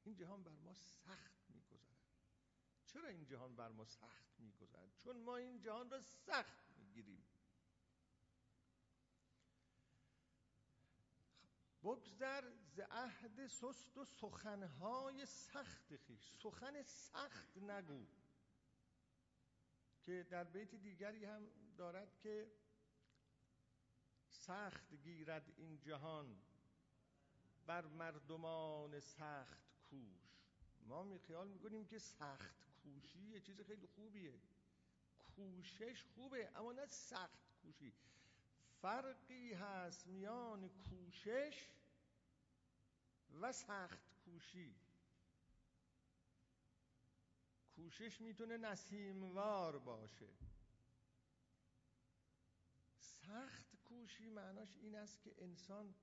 [0.04, 2.08] این جهان بر ما سخت میگذرد.
[2.86, 7.24] چرا این جهان بر ما سخت میگذرد؟ چون ما این جهان را سخت می‌گیریم.
[11.84, 16.32] بگذر ز عهد سست و سخنهای سخت خیش.
[16.32, 18.06] سخن سخت نگو.
[20.02, 22.52] که در بیت دیگری هم دارد که
[24.28, 26.42] سخت گیرد این جهان
[27.66, 30.88] بر مردمان سخت کوش.
[30.88, 34.40] ما می خیال می‌کنیم که سخت کوشی یه چیز خیلی خوبیه.
[35.36, 37.94] کوشش خوبه اما نه سخت کوشی.
[38.82, 41.70] فرقی هست میان کوشش
[43.42, 44.76] و سخت کوشی.
[47.76, 50.30] کوشش می‌تونه نسیموار باشه.
[52.98, 55.96] سخت کوشی معناش این است که انسان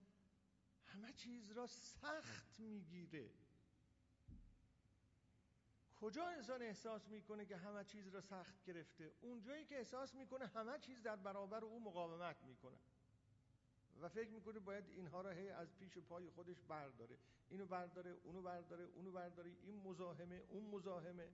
[0.87, 3.31] همه چیز را سخت می‌گیره.
[6.01, 10.79] کجا انسان احساس می‌کنه که همه چیز را سخت گرفته؟ اونجایی که احساس می‌کنه همه
[10.79, 12.77] چیز در برابر او مقاومت می‌کنه.
[14.01, 17.19] و فکر می‌کنه باید اینها را هی از پیش پای خودش برداره.
[17.49, 19.51] اینو برداره اونو برداره اونو برداره.
[19.63, 21.29] این مزاحمه اون مزاحمه.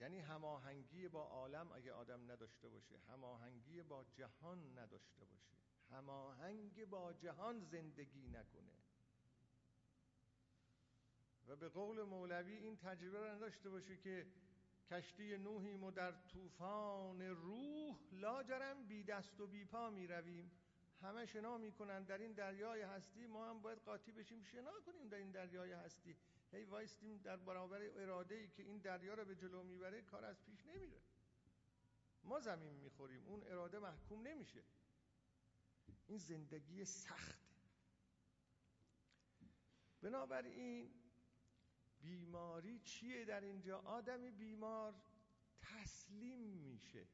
[0.00, 5.56] یعنی هماهنگی با عالم اگه آدم نداشته باشه هماهنگی با جهان نداشته باشه.
[5.90, 8.72] هماهنگ با جهان زندگی نکنه.
[11.48, 14.26] و به قول مولوی این تجربه رو نداشته باشه که
[14.90, 20.50] کشتی نوحیم و در طوفان روح لاجرم بی دست و بی پا می رویم.
[21.02, 23.26] همه شنا می‌کنن در این دریای هستی.
[23.26, 26.16] ما هم باید قاطی بشیم شنا کنیم در این دریای هستی.
[26.52, 30.44] هی وایستیم در برابر اراده ای که این دریا رو به جلو می‌بره کار از
[30.44, 31.00] پیش نمیره
[32.24, 34.62] ما زمین می‌خوریم اون اراده محکوم نمیشه.
[36.06, 37.46] این زندگی سخته.
[40.02, 40.90] بنابراین
[42.06, 44.94] بیماری چیه در اینجا؟ آدمی بیمار
[45.60, 47.06] تسلیم میشه.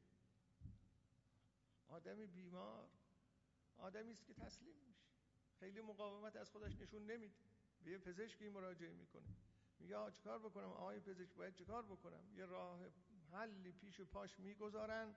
[1.88, 2.88] آدمی بیمار
[3.76, 5.06] آدمی است که تسلیم میشه.
[5.60, 7.34] خیلی مقاومت از خودش نشون نمیده.
[7.84, 9.28] به یه پزشکی مراجعه می‌کنه.
[9.78, 12.80] میگه آقا چیکار بکنم؟ آقای پزشک باید چیکار بکنم؟ یه راه
[13.32, 15.14] حلی پیش پاش می‌گذارن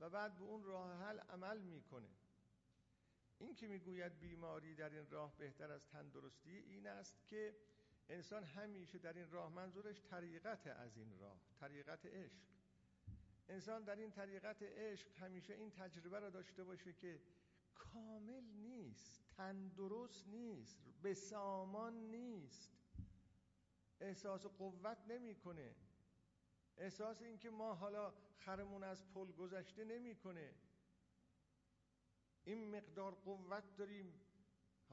[0.00, 2.08] و بعد به اون راه حل عمل می‌کنه.
[3.38, 7.56] این که می‌گوید بیماری در این راه بهتر از تندرستی این است که
[8.08, 12.42] انسان همیشه در این راه منظورش طریقت از این راه طریقت عشق.
[13.48, 17.20] انسان در این طریقت عشق همیشه این تجربه را داشته باشه که
[17.74, 22.70] کامل نیست تندرست نیست به سامان نیست.
[24.00, 25.74] احساس قوت نمی‌کنه.
[26.76, 30.54] احساس اینکه ما حالا خرمون از پل گذشته نمی‌کنه.
[32.44, 34.23] این مقدار قوت داریم.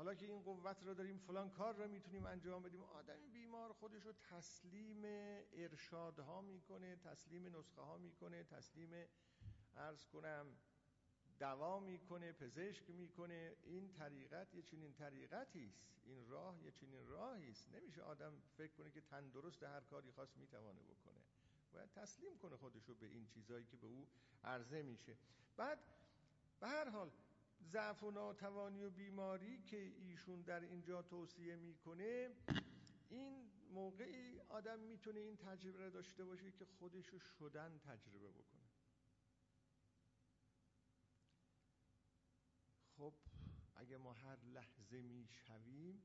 [0.01, 4.05] حالا که این قوت رو داریم فلان کار رو می‌تونیم انجام بدیم آدم بیمار خودش
[4.05, 5.01] رو تسلیم
[5.53, 9.05] ارشادها می‌کنه تسلیم نسخه ها می‌کنه تسلیم
[9.75, 10.45] ارز کنم
[11.39, 13.55] دوا می‌کنه پزشک می‌کنه.
[13.63, 15.85] این طریقت یه چنین طریقتی است.
[16.05, 17.75] این راه یه چنین راهی است.
[17.75, 21.21] نمیشه آدم فکر کنه که تندرست هر کاری خواست می‌توانه بکنه.
[21.73, 24.07] باید تسلیم کنه خودشو به این چیزایی که به او
[24.43, 25.17] عرضه میشه.
[25.57, 25.79] بعد
[26.59, 27.11] به هر حال
[27.63, 32.29] ضعف و ناتوانی و بیماری که ایشون در اینجا توصیه می‌کنه
[33.09, 38.69] این موقعی آدم می‌تونه این تجربه داشته باشه که خودشو شدن تجربه بکنه.
[42.97, 43.13] خب
[43.75, 46.01] اگه ما هر لحظه می‌شویم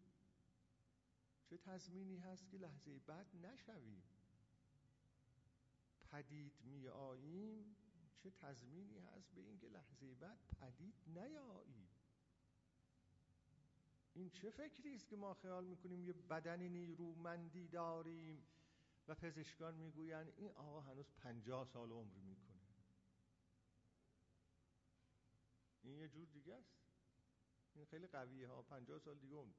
[1.45, 4.03] چه تضمینی هست که لحظه بعد نشویم؟
[6.11, 7.77] پدید می آییم
[8.27, 11.89] چه تضمینی هست به اینکه لحظه بعد پدید نیاییم
[14.15, 18.47] این چه فکری است که ما خیال می‌کنیم یه بدن نیرومندی داریم
[19.09, 22.63] و پزشکان می‌گویند این آقا هنوز پنجاه سال عمر می‌کنه.
[25.83, 26.77] این یه جور دیگه است.
[27.75, 29.55] این خیلی قویه ها پنجاه سال دیگه عمر.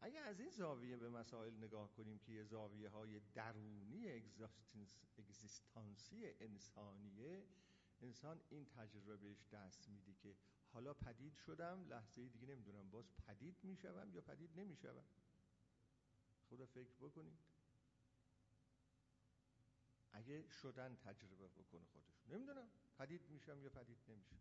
[0.00, 4.22] اگه از این زاویه به مسائل نگاه کنیم که یه زاویه های درونی
[5.18, 7.46] اگزیستانسی انسانیه
[8.02, 10.36] انسان این تجربه بهش دست میده که
[10.72, 15.04] حالا پدید شدم لحظه دیگه نمی‌دونم باز پدید می‌شوم یا پدید نمی‌شوم.
[16.50, 17.38] خدا فکر بکنید.
[20.12, 22.26] اگه شدن تجربه بکنه خودش.
[22.28, 24.36] نمی‌دونم پدید میشم یا پدید نمیشم.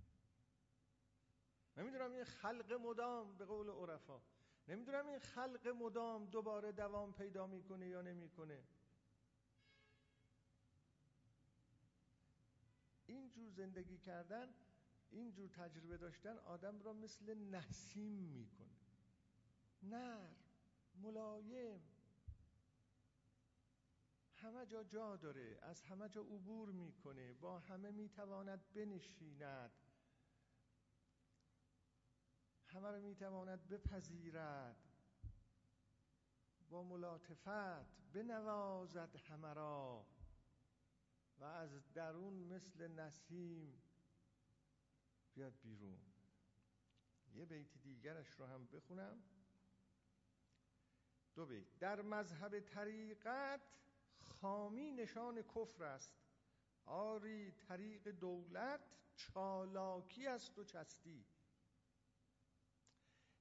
[1.78, 4.22] نمی‌دونم این خلق مدام به قول عرفا.
[4.68, 8.64] نمی‌دونم این خلق مدام دوباره دوام پیدا می‌کنه یا نمی‌کنه.
[13.12, 14.54] اینجور زندگی کردن
[15.10, 18.78] اینجور تجربه داشتن آدم را مثل نسیم می‌کنه.
[19.84, 20.30] نر
[20.96, 21.82] ملایم.
[24.36, 29.72] همه جا جا داره از همه جا عبور می‌کنه با همه می‌تواند بنشیند.
[32.68, 34.76] همه رو می‌تواند بپذیرد.
[36.70, 40.06] با ملاطفت بنوازد همه را.
[41.42, 43.82] و از درون مثل نسیم
[45.34, 46.00] بیاد بیرون.
[47.34, 49.24] یه بیت دیگرش رو هم بخونم.
[51.36, 51.80] دو بیت.
[51.80, 53.62] در مذهب طریقت
[54.20, 56.16] خامی نشان کفر است.
[56.86, 58.82] آری طریق دولت
[59.16, 61.26] چالاکی است و چستی.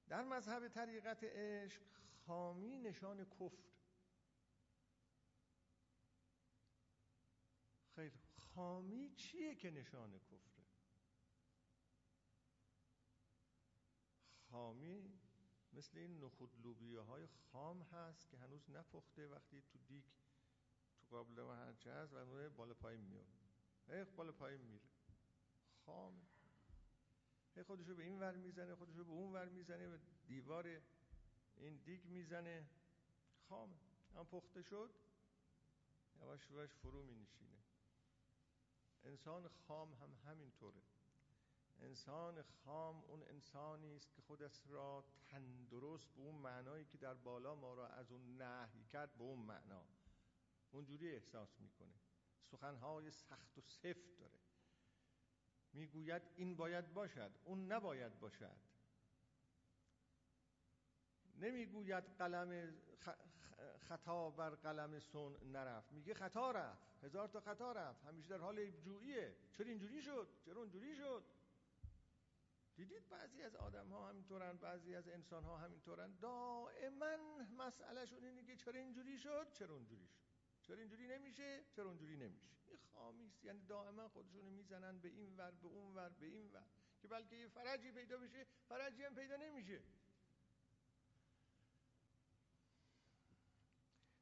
[0.07, 1.81] در مذهب طریقت عشق
[2.25, 3.71] خامی نشان کفر
[7.95, 8.19] خیلی
[8.55, 10.65] خامی چیه که نشان کفره؟
[14.51, 15.19] خامی
[15.73, 20.03] مثل این نخود لوبیه های خام هست که هنوز نپخته وقتی تو دیگ
[20.99, 23.25] تو قابل و هرچه هست و بالا پایین میاد
[23.87, 24.89] هی بالا پایین میره.
[25.85, 26.21] خام.
[27.55, 30.81] هی خودشو به این ور می‌زنه خودشو به اون ور می‌زنه به دیوار
[31.57, 32.65] این دیگ می‌زنه.
[33.49, 33.75] خامه
[34.15, 34.91] هم پخته شد
[36.15, 37.60] یواش یواش فرو می نشینه
[39.03, 40.81] انسان خام هم همینطوره.
[41.81, 47.55] انسان خام اون انسانی است که خودش را تندرست به اون معنایی که در بالا
[47.55, 49.85] ما را از اون نهی کرد به اون معنا.
[50.71, 51.99] اونجوری احساس می‌کنه.
[52.41, 54.39] سخنهای سخت و سفت داره.
[55.73, 58.70] می‌گوید این باید باشد اون نباید باشد.
[61.41, 62.73] نمی‌گوید قلم
[63.77, 65.91] خطا بر قلم سون نرفت.
[65.91, 67.03] میگه خطا رفت.
[67.03, 68.05] هزار تا خطا رفت.
[68.05, 71.23] همیشه در حال جوییه چرا اینجوری شد؟ چرا اونجوری شد؟
[72.75, 76.17] دیدید بعضی از آدم ها همینطورن بعضی از انسان ها همینطورن.
[76.21, 77.17] دائما
[77.57, 80.21] مسئلهشون اینه که چرا اینجوری شد؟ چرا اونجوری شد؟
[80.61, 85.51] چرا اینجوری نمیشه؟ چرا اونجوری نمیشه؟ این خامیست یعنی دائما خودشون می‌زنن به این ور
[85.51, 86.63] به اون ور به این ور.
[87.01, 89.81] که بلکه یه فرجی پیدا بشه فرجی هم پیدا نمیشه.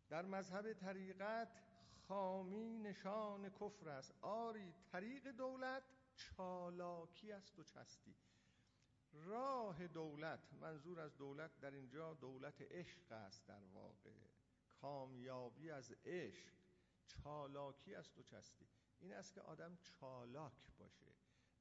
[0.09, 1.61] در مذهب طریقت
[2.07, 4.13] خامی نشان کفر است.
[4.21, 5.83] آری طریق دولت
[6.15, 8.15] چالاکی است و چستی.
[9.13, 14.11] راه دولت منظور از دولت در اینجا دولت عشق است در واقع.
[14.81, 16.53] کامیابی از عشق
[17.07, 18.67] چالاکی است و چستی.
[18.99, 21.05] این است که آدم چالاک باشه.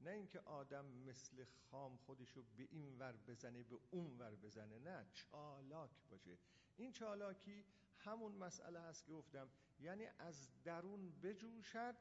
[0.01, 4.78] نه اینکه آدم مثل خام خودشو به این ور بزنه به اون ور بزنه.
[4.78, 6.38] نه چالاک باشه.
[6.76, 7.64] این چالاکی
[8.09, 9.48] همون مسئله هست که گفتم.
[9.80, 11.96] یعنی از درون بجوشد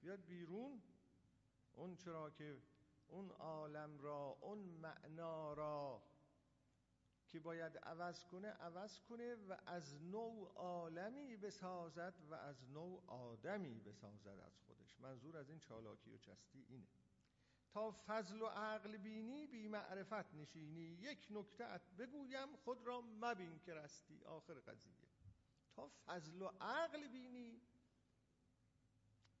[0.00, 0.82] بیاد بیرون
[1.74, 2.58] اون چرا که
[3.08, 6.02] اون عالم را اون معنا را
[7.28, 13.80] که باید عوض کنه عوض کنه و از نوع عالمی بسازد و از نوع آدمی
[13.80, 15.00] بسازد از خودش.
[15.00, 16.88] منظور از این چالاکی و چستی اینه.
[17.70, 20.80] تا فضل و عقل بینی بی معرفت نشینی.
[20.80, 24.24] یک نکته ات بگویم خود را مبین که رستی.
[24.24, 25.13] آخر قضیه.
[25.76, 27.60] تا فضل و عقل بینی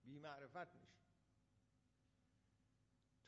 [0.04, 0.94] بی معرفت نشینی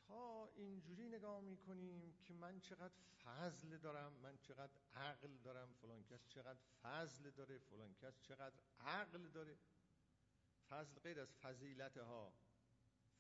[0.06, 2.94] تا اینجوری نگاه می‌کنیم که من چقدر
[3.24, 9.28] فضل دارم من چقدر عقل دارم فلان کس چقدر فضل داره فلان کس چقدر عقل
[9.28, 9.56] داره.
[10.68, 12.32] فضل غیر از فضیلت ها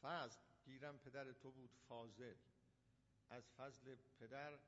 [0.02, 2.36] فضل گیرم پدر تو بود فاضل.
[3.30, 4.58] از فضل پدر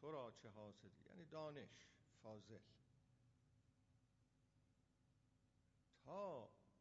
[0.00, 1.86] تو را چه حاصلی؟ یعنی دانش
[2.22, 2.60] فاضل.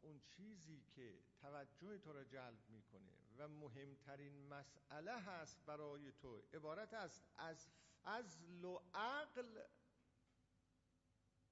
[0.02, 6.94] اون چیزی که توجه تو را جلب می‌کنه و مهمترین مسئله هست برای تو عبارت
[6.94, 7.68] است از
[8.04, 9.64] فضل و عقل.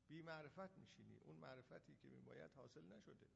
[0.08, 3.28] بی معرفت میشینی اون معرفتی که میباید حاصل نشده.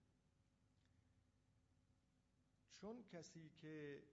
[2.72, 4.04] چون کسی که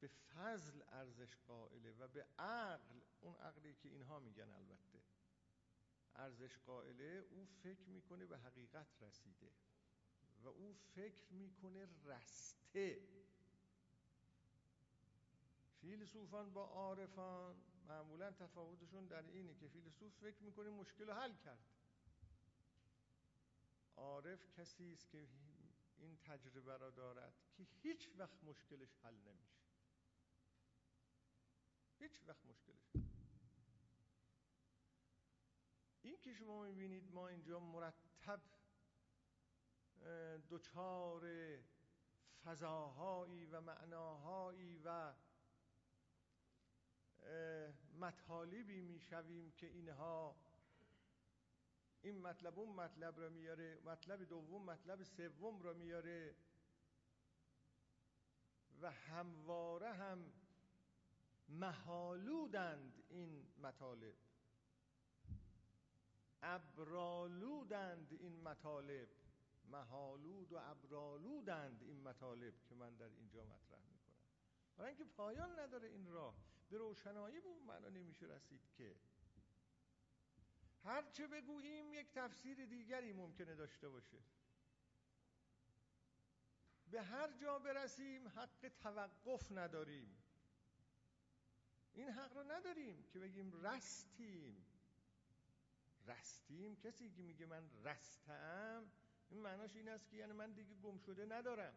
[0.00, 5.02] به فضل ارزش قائله و به عقل اون عقلی که اینها میگن البته
[6.18, 9.52] ارزش قائله او فکر می‌کنه به حقیقت رسیده
[10.42, 13.08] و او فکر می‌کنه رسته.
[15.80, 17.56] فیلسوفان با عارفان
[17.88, 21.64] معمولا تفاوتشون در اینه که فیلسوف فکر می‌کنه مشکل رو حل کرد.
[23.96, 25.28] عارف کسی است که
[25.98, 29.62] این تجربه را دارد که هیچ وقت مشکلش حل نمیشه.
[31.98, 33.07] هیچ وقت مشکلش حل
[36.02, 38.40] این که شما می‌بینید ما اینجا مرتب
[40.50, 41.28] دچار
[42.44, 45.14] فضاهایی و معناهایی و
[47.98, 50.36] مطالبی می‌شویم که اینها
[52.02, 56.34] این مطلب اون مطلب را میاره مطلب دوم مطلب سوم را میاره
[58.80, 60.32] و همواره هم
[61.48, 64.27] محالودند این مطالب.
[66.42, 69.08] ابرالودند این مطالب
[69.70, 74.16] محالود و ابرالودند این مطالب که من در اینجا مطرح می‌کنم.
[74.76, 76.34] برای اینکه پایان نداره این راه.
[76.70, 78.96] به روشنایی به اون معنا نمیشه رسید که.
[80.84, 84.18] هرچه بگوییم یک تفسیر دیگری ممکنه داشته باشه.
[86.90, 90.22] به هر جا برسیم حق توقف نداریم.
[91.94, 94.64] این حق رو نداریم که بگیم رستیم.
[96.08, 96.76] رستیم.
[96.76, 98.92] کسی که میگه من رستم
[99.30, 101.74] این معناش این است که یعنی من دیگه گم شده ندارم.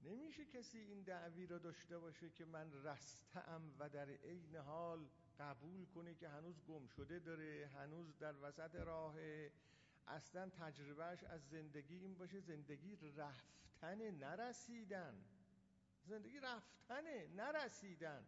[0.00, 5.86] نمیشه کسی این دعوی را داشته باشه که من رستم و در عین حال قبول
[5.86, 9.14] کنه که هنوز گم شده داره هنوز در وسط راه
[10.06, 15.24] اصلا تجربهش از زندگی این باشه زندگی رفتن نرسیدن.
[16.04, 18.26] زندگی رفتنه نرسیدن.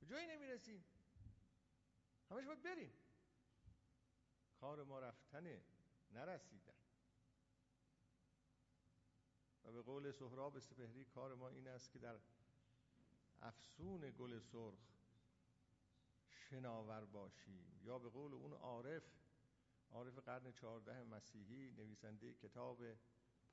[0.00, 0.84] به جایی نمی‌رسیم.
[2.30, 2.92] همش باید بریم.
[4.60, 5.62] کار ما رفتنه
[6.10, 6.72] نرسیدن.
[9.64, 12.18] و به قول سهراب سپهری کار ما این است که در
[13.42, 14.78] افسون گل سرخ
[16.28, 17.80] شناور باشیم.
[17.82, 19.02] یا به قول اون عارف
[19.90, 22.82] عارف قرن چهارده مسیحی نویسنده کتاب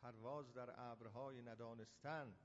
[0.02, 2.36] پرواز در ابرهای ندانستن.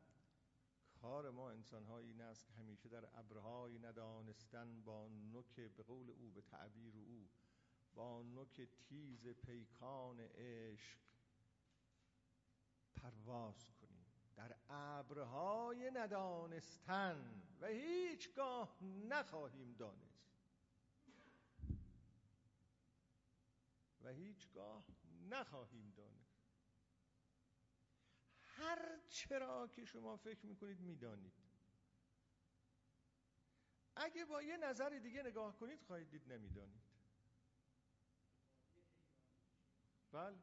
[1.01, 6.43] کار ما انسان این است همیشه در ابرهای ندانستن با نوک به قول او به
[6.43, 7.29] تعبیر او
[7.95, 10.99] با نوک تیز پیکان عشق
[12.95, 14.07] پرواز کنیم.
[14.37, 20.29] در ابرهای ندانستن و هیچگاه نخواهیم دانست.
[24.01, 24.85] و هیچگاه
[25.31, 25.91] نخواهیم
[28.59, 31.33] هر چرا که شما فکر می‌کنید می‌دانید.
[33.97, 36.83] اگه با یه نظر دیگه نگاه کنید خواهید دید نمی‌دانید.
[40.13, 40.39] بله.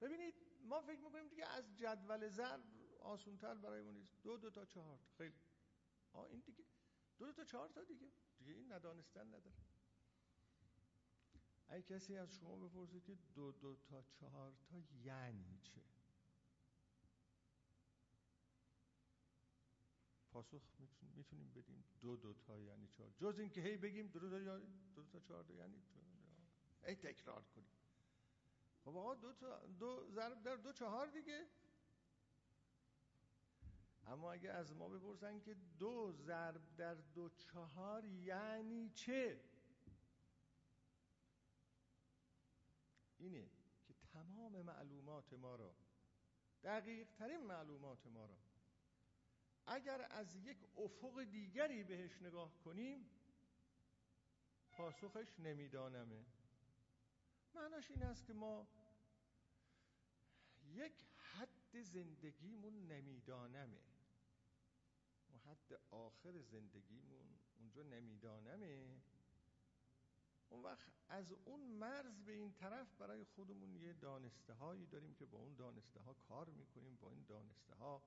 [0.00, 0.34] ببینید
[0.64, 2.62] ما فکر می‌کنیم دیگه از جدول ضرب
[3.00, 4.22] آسونتر برای ما نیست.
[4.22, 5.34] دو دو تا چهار خیلی.
[6.12, 6.64] آه این دیگه.
[7.18, 8.10] دو دو تا چهار تا دیگه.
[8.38, 9.56] دیگه این ندانستن نداره.
[11.68, 15.82] اگه کسی از شما بپرسه که دو دو تا چهار تا یعنی چه؟
[20.34, 20.62] پاسخ
[21.16, 21.84] می‌تونیم بدیم.
[22.00, 23.10] دو دو تا یعنی چهار.
[23.18, 25.82] جز این که هی بگیم دو دو تا, دو دو تا چهار تا یعنی
[26.86, 27.68] ای تکرار کنیم.
[28.84, 31.46] خب آقا دو, تا دو ضرب در دو چهار دیگه.
[34.06, 39.40] اما اگه از ما بپرسن که دو ضرب در دو چهار یعنی چه؟
[43.18, 43.50] اینه
[43.86, 45.74] که تمام معلومات ما را
[46.62, 48.36] دقیق ترین معلومات ما را
[49.66, 53.06] اگر از یک افق دیگری بهش نگاه کنیم
[54.72, 56.24] پاسخش نمیدانمه
[57.54, 58.68] معناش این است که ما
[60.64, 63.80] یک حد زندگیمون نمیدانمه
[65.34, 69.00] و حد آخر زندگیمون اونجا نمیدانمه
[70.48, 75.26] اون وقت از اون مرز به این طرف برای خودمون یه دانسته هایی داریم که
[75.26, 78.02] با اون دانسته ها کار می‌کنیم با این دانسته ها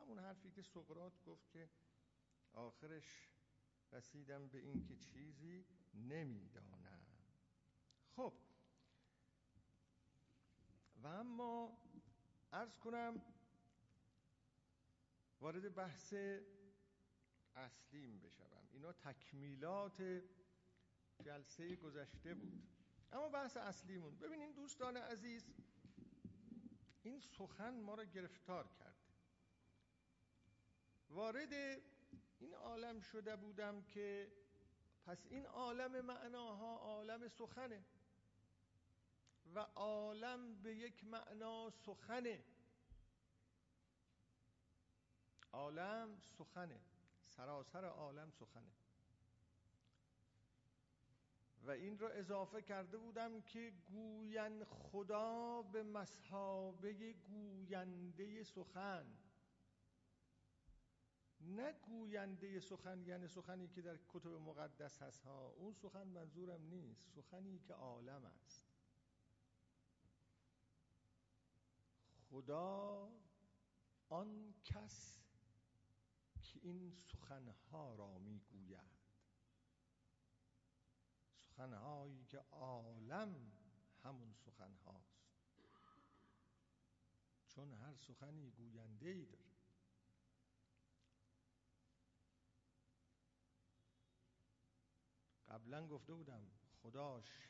[0.00, 1.70] همون حرفی که سقرات گفت که
[2.52, 3.28] آخرش
[3.92, 7.02] رسیدم به این که چیزی نمی‌دانم.
[8.16, 8.32] خب.
[11.02, 11.78] و اما
[12.52, 13.22] ارز کنم
[15.40, 16.14] وارد بحث
[17.54, 18.68] اصلیم بشوم.
[18.72, 20.22] اینا تکمیلات
[21.24, 22.68] جلسه گذشته بود.
[23.12, 24.18] اما بحث اصلیمون.
[24.18, 25.44] ببینین دوستان عزیز
[27.02, 28.87] این سخن ما را گرفتار کرد.
[31.10, 31.52] وارد
[32.38, 34.32] این عالم شده بودم که
[35.06, 37.84] پس این عالم معناها عالم سخنه
[39.54, 42.44] و عالم به یک معنا سخنه.
[45.52, 46.80] عالم سخنه
[47.26, 48.72] سراسر عالم سخنه.
[51.62, 59.06] و این را اضافه کرده بودم که گوین خدا به مسحابه گوینده سخن.
[61.40, 65.22] نه گوینده سخن یعنی سخنی که در کتب مقدس هست.
[65.22, 67.08] ها اون سخن منظورم نیست.
[67.14, 68.64] سخنی که عالم است.
[72.30, 73.10] خدا
[74.08, 75.18] آن کس
[76.42, 78.98] که این سخنها را می‌گوید.
[81.58, 83.52] سخنهایی که عالم
[84.04, 85.18] همون سخنهاست.
[87.46, 89.47] چون هر سخنی گوینده ای داره.
[95.48, 96.50] قبلا گفته بودم
[96.82, 97.48] خداش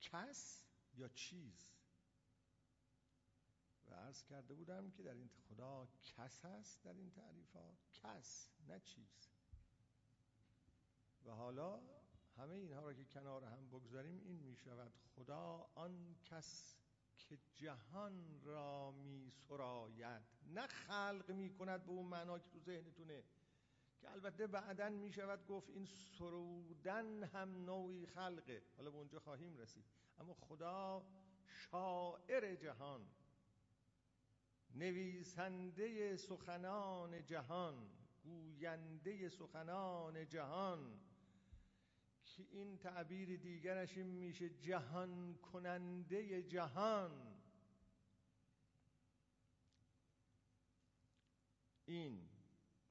[0.00, 1.70] کس یا چیز؟
[3.86, 8.80] و عرض کرده بودم که در این خدا کس هست در این تعریفات کس نه
[8.80, 9.28] چیز.
[11.24, 11.80] و حالا
[12.36, 16.76] همه اینها را که کنار هم بگذاریم این می شود خدا آن کس
[17.16, 23.24] که جهان را می سراید نه خلق می کند به اون معنا که تو ذهنتونه.
[24.04, 28.62] که البته بعدا می شود گفت این سرودن هم نوعی خلقه.
[28.76, 29.84] حالا به اونجا خواهیم رسید.
[30.18, 31.06] اما خدا
[31.46, 33.06] شاعر جهان
[34.74, 37.90] نویسنده سخنان جهان
[38.24, 41.00] گوینده سخنان جهان
[42.24, 47.40] که این تعبیر دیگرش این میشه جهان کننده جهان.
[51.86, 52.33] این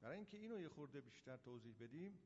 [0.04, 2.18] برای اینکه اینو یه خورده بیشتر توضیح بدیم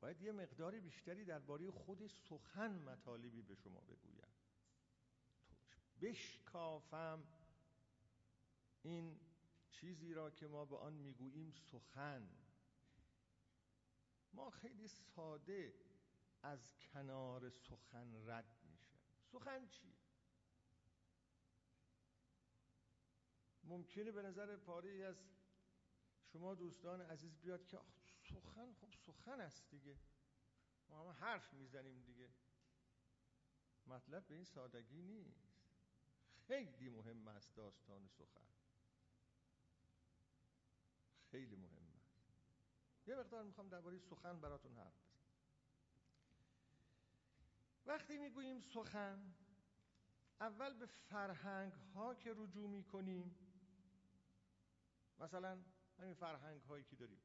[0.00, 4.28] باید یه مقداری بیشتری درباره خود سخن مطالبی به شما بگویم.
[6.00, 7.24] بشکافم
[8.82, 9.20] این
[9.70, 12.28] چیزی را که ما به آن می‌گوییم سخن.
[14.32, 15.74] ما خیلی ساده
[16.42, 18.98] از کنار سخن رد میشه
[19.32, 19.94] سخن چیه
[23.64, 25.37] ممکنه به نظر پاره از
[26.32, 27.78] شما دوستان عزیز بیاد که
[28.22, 29.98] سخن خب سخن است دیگه.
[30.88, 32.28] ما هم حرف می‌زنیم دیگه.
[33.86, 35.48] مطلب به این سادگی نیست.
[36.46, 38.46] خیلی مهم است داستان سخن.
[41.30, 42.08] خیلی مهم است.
[43.06, 45.18] یه مقدار می‌خوام درباره سخن براتون حرف بزنم.
[47.86, 49.34] وقتی می‌گوییم سخن
[50.40, 53.34] اول به فرهنگ ها که رجوع می‌کنیم
[55.18, 55.64] مثلا
[55.98, 57.20] همین فرهنگ هایی که داریم.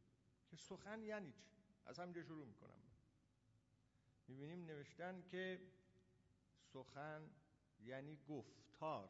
[0.47, 1.43] که سخن یعنی چی؟
[1.85, 2.79] از همینجا شروع می‌کنم.
[4.27, 5.61] می‌بینیم نوشتن که
[6.73, 7.29] سخن
[7.79, 9.09] یعنی گفتار.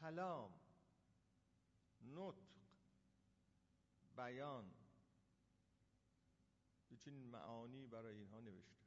[0.00, 0.60] کلام
[2.00, 2.54] نطق
[4.16, 4.74] بیان.
[6.98, 8.84] چنین معانی برای اینها نوشته.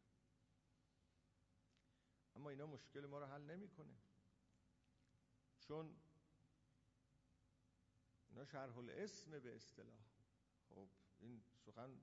[2.35, 3.93] اما اینا مشکل ما رو حل نمی‌کنه.
[5.59, 5.95] چون
[8.37, 9.99] اینا شرح الاسم به اصطلاح.
[10.69, 10.87] خب
[11.19, 12.01] این سخن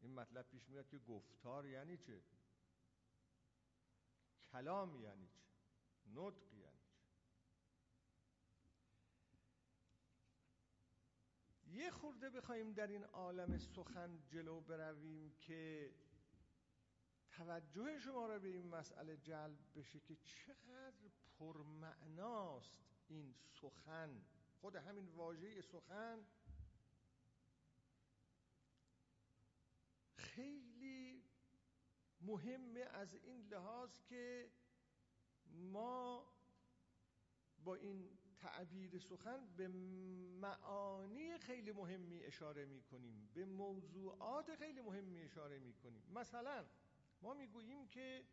[0.00, 2.22] این مطلب پیش میاد که گفتار یعنی چه؟
[4.52, 5.40] کلام یعنی چه؟
[6.14, 6.96] نطق یعنی چه؟
[11.66, 15.94] یه خورده بخوایم در این عالم سخن جلو برویم که
[17.30, 24.24] توجه شما را به این مسئله جلب بشه که چقدر پرمعناست این سخن.
[24.66, 26.26] خود همین واژه سخن
[30.16, 31.24] خیلی
[32.20, 34.50] مهمه از این لحاظ که
[35.46, 36.26] ما
[37.64, 39.68] با این تعبیر سخن به
[40.40, 46.66] معانی خیلی مهمی اشاره می کنیم به موضوعات خیلی مهمی اشاره می کنیم مثلا
[47.22, 48.24] ما می‌گوییم که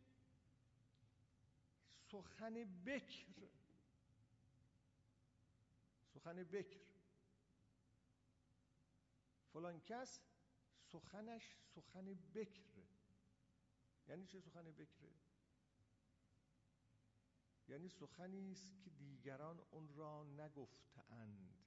[2.10, 2.54] سخن
[2.86, 3.26] بکر
[6.24, 6.80] سخن بکر.
[9.52, 10.20] فلان کس
[10.92, 12.88] سخنش سخن بکره
[14.08, 15.12] یعنی چه سخن بکره
[17.68, 21.64] یعنی سخنی است که دیگران اون را نگفتند.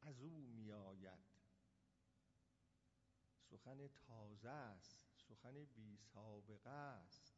[0.00, 1.18] از او میآید.
[3.40, 7.34] سخن تازه است سخن بی سابقه است.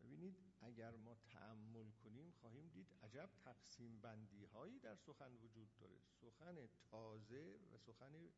[0.00, 2.91] ببینید اگر ما تعمل کنیم خواهیم دید
[3.22, 5.98] عجب تقسیم بندی هایی در سخن وجود داره.
[6.20, 8.32] سخن تازه و سخن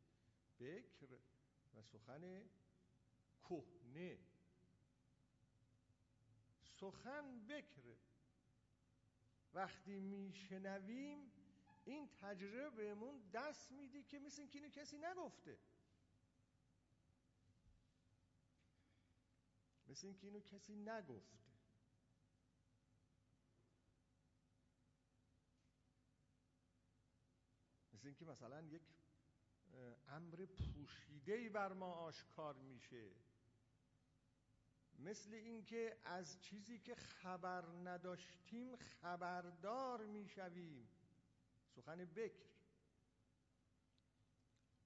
[0.60, 1.18] بکر
[1.74, 2.42] و سخن
[3.48, 4.18] کهنه.
[6.62, 7.96] سخن بکر.
[9.54, 11.32] وقتی میشنویم
[11.84, 15.58] این تجربه بهمون دست میده که مثل اینکه اینو کسی نگفته.
[19.86, 21.53] مثل اینکه اینو کسی نگفته.
[28.04, 28.82] مثل اینکه مثلا یک
[30.08, 33.10] امر پوشیده بر ما آشکار میشه.
[34.98, 40.88] مثل اینکه از چیزی که خبر نداشتیم خبردار می‌شویم.
[41.68, 42.44] سخن بکر.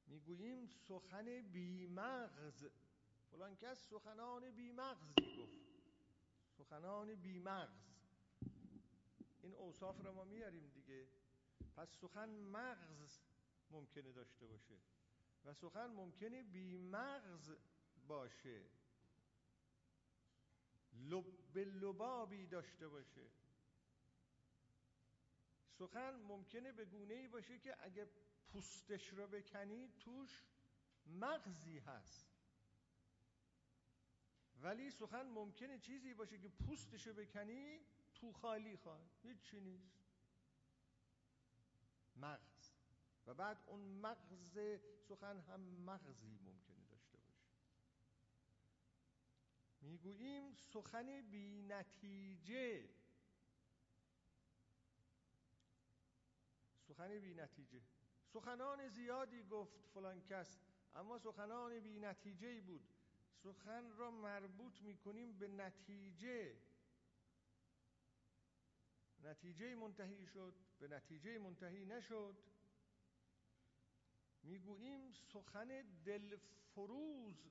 [0.07, 2.67] می‌گوییم سخن بیمغز.
[3.31, 5.53] فلان کس سخنان بیمغزی گفت.
[6.59, 7.89] سخنان بیمغز.
[9.43, 11.09] این اوصاف رو ما میاریم دیگه.
[11.77, 13.21] پس سخن مغز
[13.71, 14.75] ممکنه داشته باشه
[15.45, 17.53] و سخن ممکنه بیمغز
[18.09, 18.65] باشه.
[20.93, 23.27] لب لبابی داشته باشه.
[25.79, 28.09] سخن ممکنه به گونه ای باشه که اگه
[28.53, 30.45] پوستش رو بکنی توش
[31.07, 32.29] مغزی هست.
[34.63, 37.81] ولی سخن ممکنه چیزی باشه که پوستش رو بکنی
[38.15, 39.11] تو خالی خواهد.
[39.23, 39.98] هیچی نیست.
[42.21, 42.73] مغز.
[43.27, 44.59] و بعد اون مغز
[45.09, 47.45] سخن هم مغزی ممکنه داشته باشه.
[49.81, 52.89] می‌گوییم سخن بی نتیجه.
[56.89, 57.81] سخن بی نتیجه.
[58.33, 60.61] سخنان زیادی گفت فلان کس
[60.95, 62.89] اما سخنان بی نتیجه بود.
[63.43, 66.57] سخن را مربوط می‌کنیم به نتیجه.
[69.23, 70.55] نتیجه منتهی شد.
[70.79, 72.37] به نتیجه منتهی نشد.
[74.43, 77.51] می‌گوییم سخن دلفروز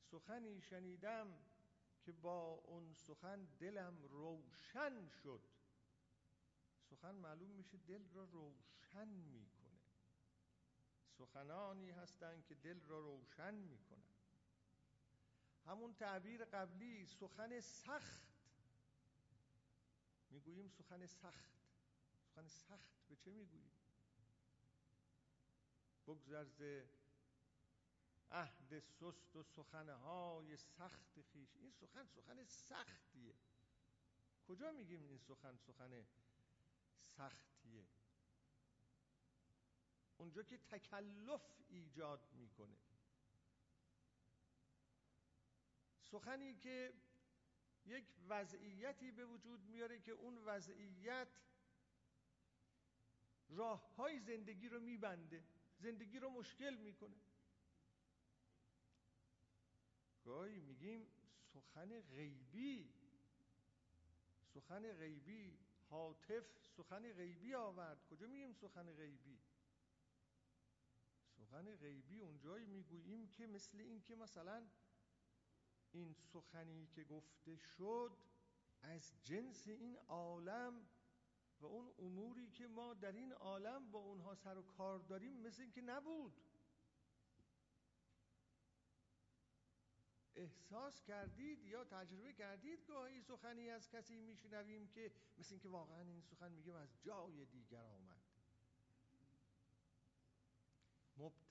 [0.00, 1.38] سخنی شنیدم
[2.02, 5.42] که با اون سخن دلم روشن شد.
[6.80, 9.80] سخن معلوم میشه دل را روشن می‌کنه.
[11.08, 14.02] سخنانی هستند که دل را روشن می‌کنن.
[15.64, 18.25] همون تعبیر قبلی سخن سخت
[20.36, 21.50] می‌گوییم سخن سخت.
[22.14, 23.72] سخن سخت به چه می‌گوییم؟
[26.06, 26.62] بگذرز
[28.30, 31.56] عهد سست و سخنهای سخت خیش.
[31.56, 33.34] این سخن سخن سختیه.
[34.48, 36.06] کجا میگیم این سخن سخن
[37.16, 37.86] سختیه؟
[40.16, 42.76] اونجا که تکلف ایجاد می‌کنه.
[46.00, 46.94] سخنی که
[47.86, 51.28] یک وضعیتی به وجود میاره که اون وضعیت
[53.48, 55.44] راه های زندگی رو میبنده
[55.78, 57.16] زندگی رو مشکل می‌کنه.
[60.24, 61.06] گاهی میگیم
[61.52, 62.92] سخن غیبی
[64.54, 65.58] سخن غیبی
[65.90, 68.04] حاطف سخن غیبی آورد.
[68.04, 69.38] کجا میگیم سخن غیبی؟
[71.30, 74.68] سخن غیبی اونجایی می‌گوییم که مثل این که مثلا
[75.92, 78.16] این سخنی که گفته شد
[78.82, 80.86] از جنس این عالم
[81.60, 85.62] و اون اموری که ما در این عالم با اونها سر و کار داریم مثل
[85.62, 86.40] این که نبود.
[90.36, 96.20] احساس کردید یا تجربه کردید گاهی سخنی از کسی میشنویم که مثل اینکه واقعا این
[96.20, 98.15] سخن میگیم از جای دیگر آمد.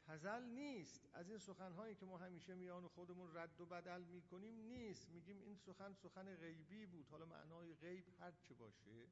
[0.08, 1.10] مبتزل نیست.
[1.14, 5.10] از این سخنهایی که ما همیشه میان خودمون رد و بدل می‌کنیم نیست.
[5.10, 7.08] میگیم این سخن سخن غیبی بود.
[7.08, 9.08] حالا معنای غیب هر چه باشه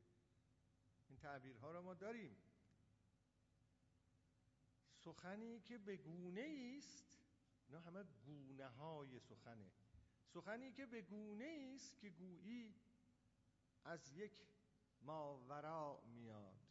[1.07, 2.37] این تعبیرها را ما داریم.
[4.95, 7.17] سخنی که به گونه است
[7.67, 9.71] اینا همه گونه های سخنه.
[10.25, 12.75] سخنی که به گونه است که گویی
[13.83, 14.31] از یک
[15.01, 16.62] ماورا میاد.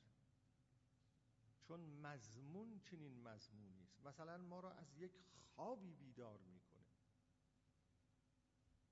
[1.72, 4.00] چون مضمون چنین مضمونی است.
[4.04, 5.12] مثلا ما را از یک
[5.54, 6.86] خوابی بیدار می‌کنه.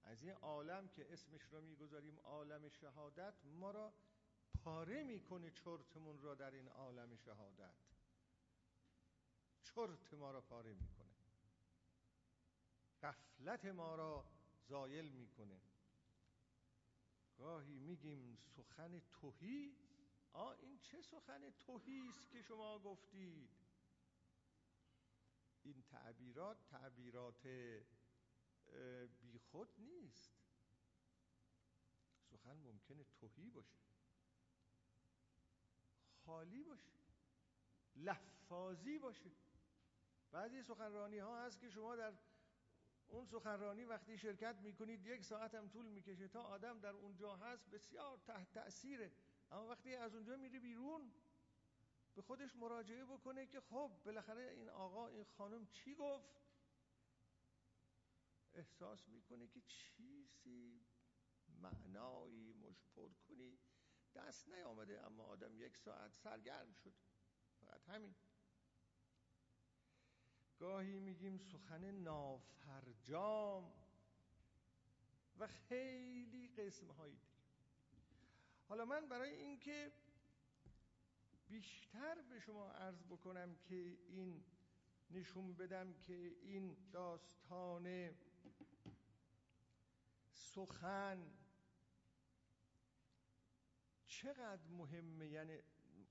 [0.02, 3.94] از این عالم که اسمش را می‌گذاریم عالم شهادت ما را
[4.64, 7.74] پاره می‌کنه چرتمون را در این عالم شهادت.
[9.62, 11.14] چرت ما را پاره می‌کنه.
[13.02, 14.26] غفلت ما را
[14.68, 15.60] زایل می‌کنه.
[17.38, 19.76] گاهی میگیم سخن توهی
[20.32, 23.50] آ این چه سخن توهی است که شما گفتید؟
[25.62, 27.46] این تعبیرات تعبیرات
[29.20, 30.32] بیخود نیست.
[32.30, 33.80] سخن ممکنه توهی باشه.
[36.24, 36.90] خالی باشه.
[37.96, 39.30] لفاظی باشه.
[40.30, 42.14] بعضی سخنرانی ها هست که شما در
[43.08, 47.70] اون سخنرانی وقتی شرکت می‌کنید یک ساعت هم طول می‌کشه تا آدم در اونجا هست
[47.70, 49.12] بسیار تحت تأثیره
[49.50, 51.12] اما وقتی از اونجا میره بیرون
[52.14, 56.40] به خودش مراجعه بکنه که خب بالاخره این آقا این خانم چی گفت؟
[58.54, 60.80] احساس می‌کنه که چیزی
[61.62, 63.58] معنایی مشپر کنی.
[64.14, 66.94] دست نیامده اما آدم یک ساعت سرگرم شد.
[67.60, 68.14] فقط همین.
[70.58, 73.72] گاهی میگیم سخن نافرجام
[75.38, 77.29] و خیلی قسم های دیگه.
[78.70, 79.92] حالا من برای اینکه
[81.48, 83.74] بیشتر به شما عرض بکنم که
[84.08, 84.44] این
[85.10, 88.14] نشون بدم که این داستان
[90.32, 91.32] سخن
[94.06, 95.58] چقدر مهمه؟ یعنی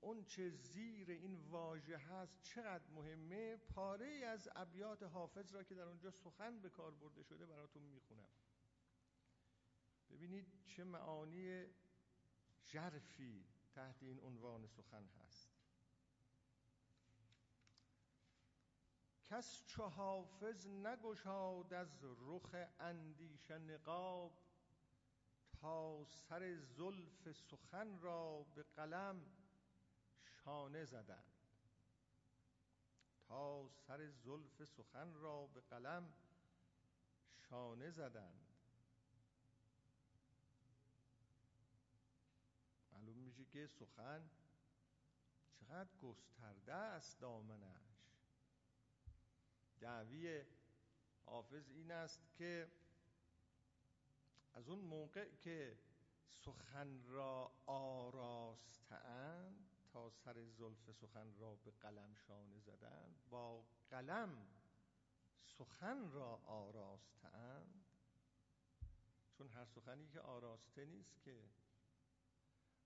[0.00, 5.88] اون چه زیر این واژه هست چقدر مهمه؟ پاره از ابیات حافظ را که در
[5.88, 8.28] اونجا سخن به کار برده شده براتون می‌خونم.
[10.10, 11.66] ببینید چه معانی
[12.66, 13.44] ژرفی
[13.74, 15.50] تحت این عنوان سخن هست.
[19.30, 24.38] کس چو حافظ نگشاد از رخ اندیشه نقاب
[25.52, 29.26] تا سر زلف سخن را به قلم
[30.44, 31.32] شانه زدند.
[33.28, 36.12] تا سر زلف سخن را به قلم
[37.36, 38.49] شانه زدند.
[43.44, 44.30] که سخن
[45.52, 48.00] چقدر گسترده است دامنش.
[49.80, 50.44] دعوی
[51.24, 52.70] حافظ این است که
[54.54, 55.78] از اون موقع که
[56.28, 59.30] سخن را آراستند
[59.92, 64.46] تا سر زلف سخن را به قلم شانه زدند با قلم
[65.42, 67.84] سخن را آراستند
[69.32, 71.50] چون هر سخنی که آراسته نیست که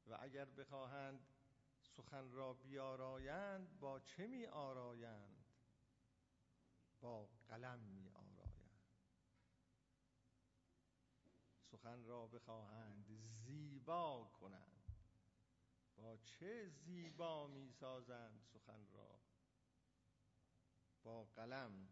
[0.06, 1.26] و اگر بخواهند
[1.80, 5.44] سخن را بیارایند با چه می آرایند؟
[7.00, 8.80] با قلم می آرایند.
[11.70, 13.06] سخن را بخواهند
[13.44, 14.84] زیبا کنند.
[15.96, 19.20] با چه زیبا می سازند سخن را؟
[21.02, 21.88] با قلم.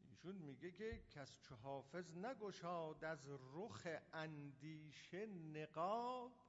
[0.00, 6.47] ایشون میگه که کس چه حافظ نگشاد از رخ اندیشه نقاب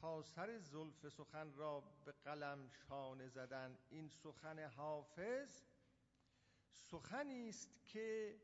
[0.00, 3.78] تا سر زلف سخن را به قلم شانه زدن.
[3.88, 5.62] این سخن حافظ
[6.70, 8.40] سخنی است که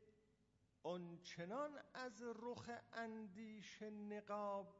[0.83, 4.75] آنچنان از رخ اندیشه نقاب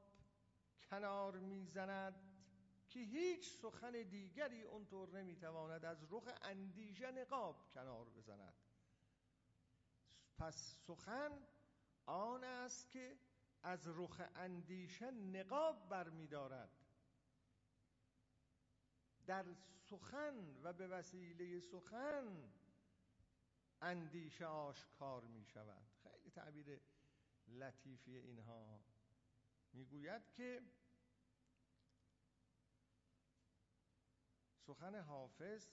[0.89, 2.15] کنار می‌زند
[2.87, 8.53] که هیچ سخن دیگری اونطور نمی‌تواند از رخ اندیشه نقاب کنار بزند.
[10.37, 11.47] پس سخن
[12.05, 13.17] آن است که
[13.63, 16.69] از رخ اندیشه نقاب برمیدارد.
[19.25, 19.45] در
[19.89, 22.53] سخن و به وسیله سخن
[23.81, 26.81] اندیشه آشکار می شود خیلی تعبیر
[27.47, 28.79] لطیفی اینها.
[29.73, 30.61] می‌گوید که
[34.57, 35.67] سخن حافظ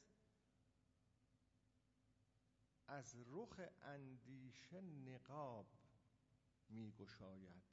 [2.87, 5.67] از رخ اندیشه نقاب
[6.69, 7.70] میگشاید.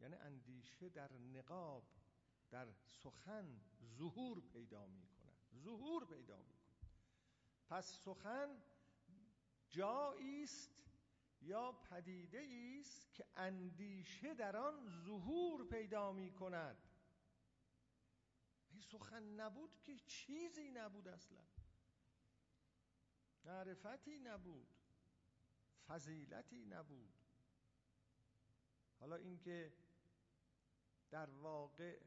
[0.00, 1.84] یعنی اندیشه در نقاب
[2.50, 3.60] در سخن
[3.98, 6.90] ظهور پیدا می کند ظهور پیدا می کند
[7.68, 8.62] پس سخن
[9.68, 10.70] جایی است
[11.42, 12.48] یا پدیده
[12.80, 16.86] است که اندیشه در آن ظهور پیدا می کند
[18.86, 21.44] سخن نبود که چیزی نبود اصلا.
[23.44, 24.68] معرفتی نبود.
[25.86, 27.14] فضیلتی نبود.
[29.00, 29.72] حالا اینکه
[31.10, 32.00] در واقع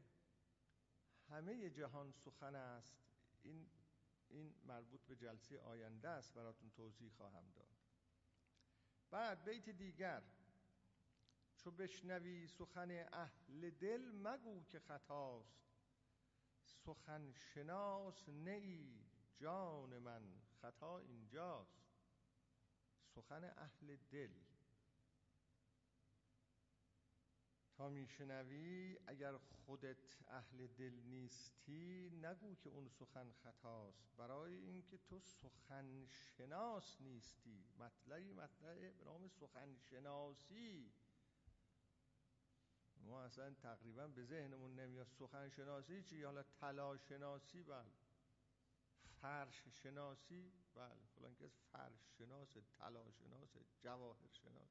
[1.28, 2.96] همه جهان سخن است.
[3.42, 3.70] این
[4.28, 7.68] این مربوط به جلسه آینده است براتون توضیح خواهم داد.
[9.10, 10.22] بعد بیت دیگر
[11.56, 15.60] چو بشنوی سخن اهل دل مگو که خطاست.
[16.62, 19.04] سخن شناس نی
[19.36, 21.80] جان من خطا اینجاست.
[23.04, 24.49] سخن اهل دل
[27.88, 34.16] میشنوی اگر خودت اهل دل نیستی نگو که اون سخن خطاست.
[34.16, 37.64] برای اینکه تو سخن شناس نیستی.
[37.78, 40.92] مطلبی مطلب به نام سخن شناسی
[43.04, 47.92] ما اصلا تقریبا به ذهنمون نمیاد سخن شناسی چی؟ حالا طلا شناسی بله.
[49.20, 51.06] فرش شناسی بله.
[51.14, 54.70] فلان کس فرش شناس طلا شناس جواهر شناس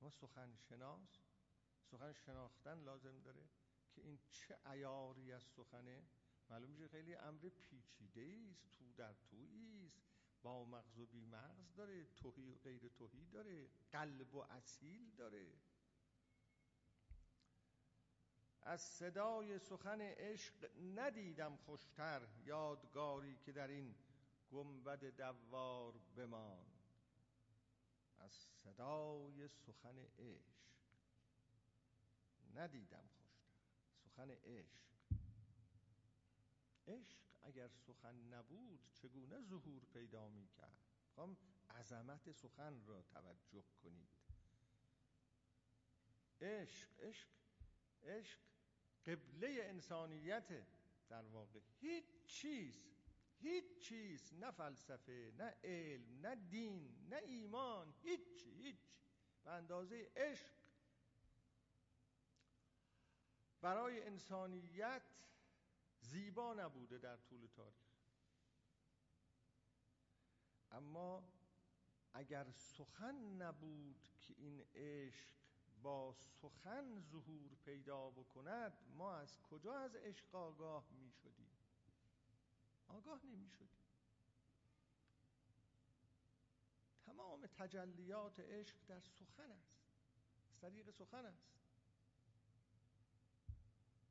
[0.00, 1.27] ما سخن شناس
[1.90, 3.48] سخن شناختن لازم داره
[3.92, 6.02] که این چه عیاری از سخنه؟
[6.50, 10.02] معلوم میشه خیلی امر پیچیده است تو در تویی است
[10.42, 15.52] با مغز و بی مغز داره توهی و غیر توهی داره قلب و اصیل داره.
[18.62, 23.94] از صدای سخن عشق ندیدم خوشتر یادگاری که در این
[24.50, 26.66] گنبد دوار بمان
[28.18, 30.58] از صدای سخن عشق
[32.54, 33.48] ندیدم خوشتر
[34.04, 34.80] سخن عشق.
[36.86, 40.78] عشق اگر سخن نبود چگونه ظهور پیدا می کرد
[41.14, 41.36] خواهم
[41.70, 44.08] عظمت سخن را توجه کنید.
[46.40, 47.28] عشق عشق
[48.02, 48.38] عشق
[49.06, 50.66] قبله انسانیت
[51.08, 51.60] در واقع.
[51.80, 52.82] هیچ چیز
[53.40, 58.76] هیچ چیز نه فلسفه نه علم نه دین نه ایمان هیچ هیچ.
[59.44, 60.57] به اندازه عشق
[63.60, 65.02] برای انسانیت
[66.00, 67.88] زیبا نبوده در طول تاریخ.
[70.70, 71.28] اما
[72.14, 75.38] اگر سخن نبود که این عشق
[75.82, 81.50] با سخن ظهور پیدا بکند ما از کجا از عشق آگاه می شدیم؟
[82.88, 83.68] آگاه نمی شدیم.
[87.06, 89.78] تمام تجلیات عشق در سخن است
[90.50, 91.57] از طریق سخن است.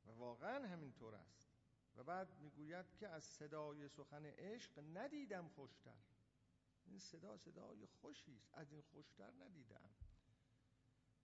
[0.08, 1.48] و واقعا همینطور است.
[1.96, 6.02] و بعد می‌گوید که از صدای سخن عشق ندیدم خوشتر.
[6.84, 8.54] این صدا صدای خوشی است.
[8.54, 9.90] از این خوشتر ندیدم.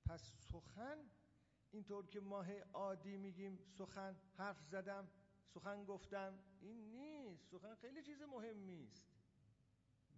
[0.05, 1.11] پس سخن
[1.71, 5.11] اینطور که ماه عادی میگیم سخن حرف زدم
[5.47, 7.51] سخن گفتم این نیست.
[7.51, 9.15] سخن خیلی چیز مهمی است.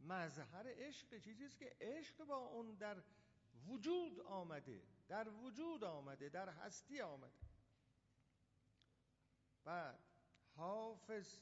[0.01, 3.03] مظهر عشق چیزی است که عشق با اون در
[3.67, 7.45] وجود آمده در وجود آمده در هستی آمده.
[9.67, 9.99] بعد
[10.57, 11.41] حافظ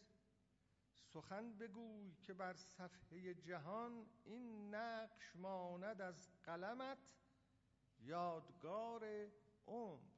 [1.13, 6.99] سخن بگوی که بر صفحه جهان این نقش ماند از قلمت
[8.01, 9.31] یادگار
[9.67, 10.15] عمر.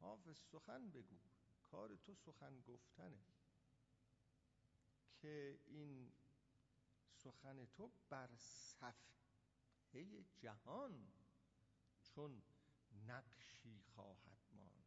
[0.00, 1.16] حافظ سخن بگو
[1.62, 3.24] کار تو سخن گفتنه
[5.16, 6.12] که این
[7.10, 11.12] سخن تو بر صفحه جهان
[12.02, 12.42] چون
[13.06, 14.86] نقشی خواهد ماند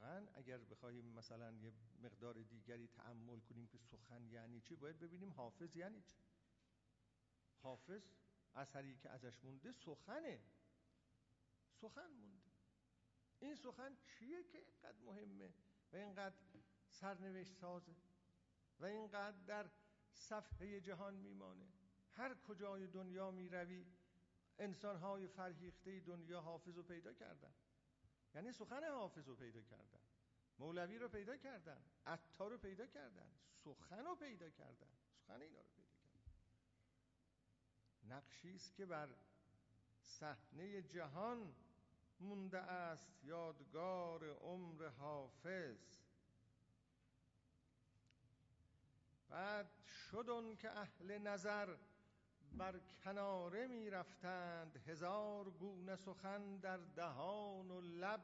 [0.00, 1.72] واقعا اگر بخوایم مثلا یه
[2.02, 6.16] مقدار دیگری تعمل کنیم که سخن یعنی چی باید ببینیم حافظ یعنی چی.
[7.62, 8.02] حافظ
[8.54, 10.40] اثری که ازش مونده سخنه.
[11.72, 12.50] سخن مونده.
[13.40, 15.54] این سخن چیه که اینقدر مهمه؟
[15.92, 16.36] و اینقدر
[16.88, 17.96] سرنوشت سازه.
[18.80, 19.70] و اینقدر در
[20.12, 21.66] صفحه جهان میمانه.
[22.12, 23.86] هر کجای دنیا می‌روی
[24.58, 27.54] انسانهای فرهیخته دنیا حافظ رو پیدا کردن.
[28.34, 30.00] یعنی سخن حافظ رو پیدا کردن
[30.58, 33.30] مولوی رو پیدا کردن عطار رو پیدا کردن
[33.64, 36.32] سخن رو پیدا کردن سخن اینا رو پیدا کردن.
[38.14, 39.08] نقشی است که بر
[40.02, 41.54] صحنه جهان
[42.20, 46.00] مونده است یادگار عمر حافظ.
[49.28, 49.70] بعد
[50.10, 51.76] شدن که اهل نظر
[52.52, 58.22] بر کناره می رفتند هزار گونه سخن در دهان و لب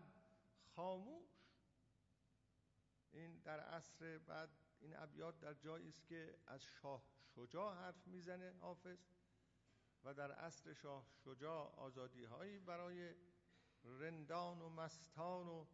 [0.77, 1.29] خاموش.
[3.13, 4.51] این در عصر بعد
[4.81, 7.03] این ابیات در جایی است که از شاه
[7.35, 8.99] شجاع حرف می‌زنه حافظ
[10.05, 13.15] و در عصر شاه شجاع آزادی هایی برای
[13.85, 15.67] رندان و مستان و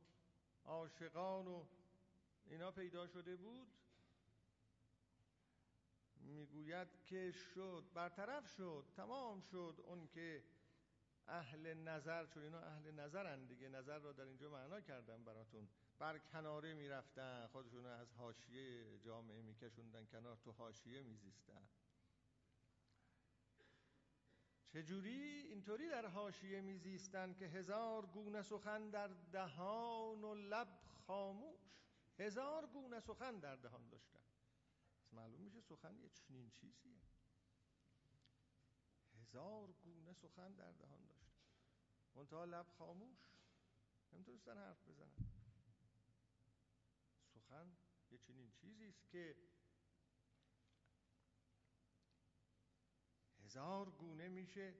[0.65, 1.65] عاشقان و
[2.47, 3.82] اینا پیدا شده بود.
[6.25, 10.45] می‌گوید که شد برطرف شد تمام شد اون که
[11.29, 15.69] اهل نظر چون اینا اهل نظرن دیگه نظر را در اینجا معنا کردم براتون.
[15.99, 21.69] بر کناره می‌رفتن خودشون از حاشیه جامعه میکشوندن کنار تو حاشیه میزیستن.
[24.73, 30.69] چجوری؟ اینطوری در حاشیه میزیستن که هزار گونه سخن در دهان و لب
[31.07, 31.61] خاموش
[32.19, 34.32] هزار گونه سخن در دهان داشتن.
[35.13, 37.03] معلوم میشه سخن یه چنین چیزیه.
[39.21, 41.33] هزار گونه سخن در دهان داشتن
[42.15, 43.19] منتها لب خاموش.
[44.13, 45.27] نمی‌تونستن حرف بزنن.
[47.35, 47.77] سخن
[48.11, 49.37] یه چنین چیزی است که
[53.45, 54.75] هزار گونه میشه.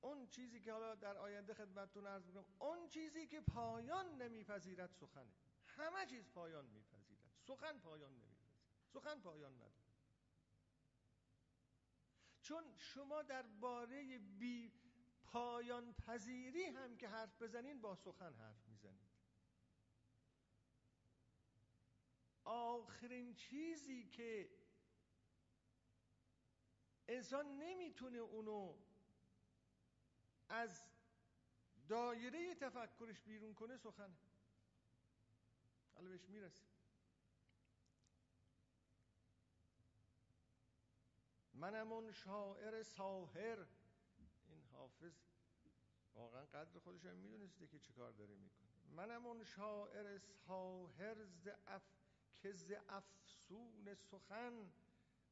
[0.00, 5.34] اون چیزی که حالا در آینده خدمتتون عرض می‌کنم اون چیزی که پایان نمیپذیرد سخنه.
[5.66, 7.32] همه چیز پایان میپذیرد.
[7.46, 8.27] سخن پایان نمیپذیرد.
[8.92, 9.72] سخن پایان نداره
[12.42, 14.72] چون شما درباره بی
[15.24, 19.08] پایان پذیری هم که حرف بزنین با سخن حرف می‌زنید.
[22.44, 24.50] آخرین چیزی که
[27.08, 28.78] انسان نمی‌تونه اونو
[30.48, 30.84] از
[31.88, 34.18] دایره تفکرش بیرون کنه سخنه.
[35.94, 36.77] حالا بهش می‌رسیم.
[41.58, 43.66] منم اون شاعر ساهر
[44.48, 45.12] این حافظ
[46.14, 48.68] واقعا قدر خودش هم می‌دونسته که چه کار داره می‌کنه.
[48.90, 51.82] منم اون شاعر ساهر ز اف...
[52.38, 54.72] که ز افسون سخن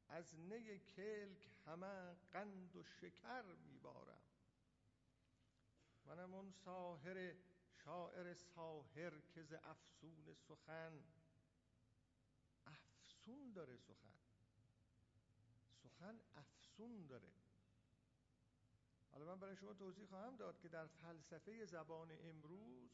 [0.07, 4.21] از نی کلک همه قند و شکر میبارم.
[6.05, 7.35] منم اون ساهر
[7.69, 11.03] شاعر ساهر که ز افسون سخن
[12.65, 14.26] افسون داره سخن.
[15.97, 17.31] سخن افسون داره.
[19.11, 22.89] حالا من برای شما توضیح خواهم داد که در فلسفه زبان امروز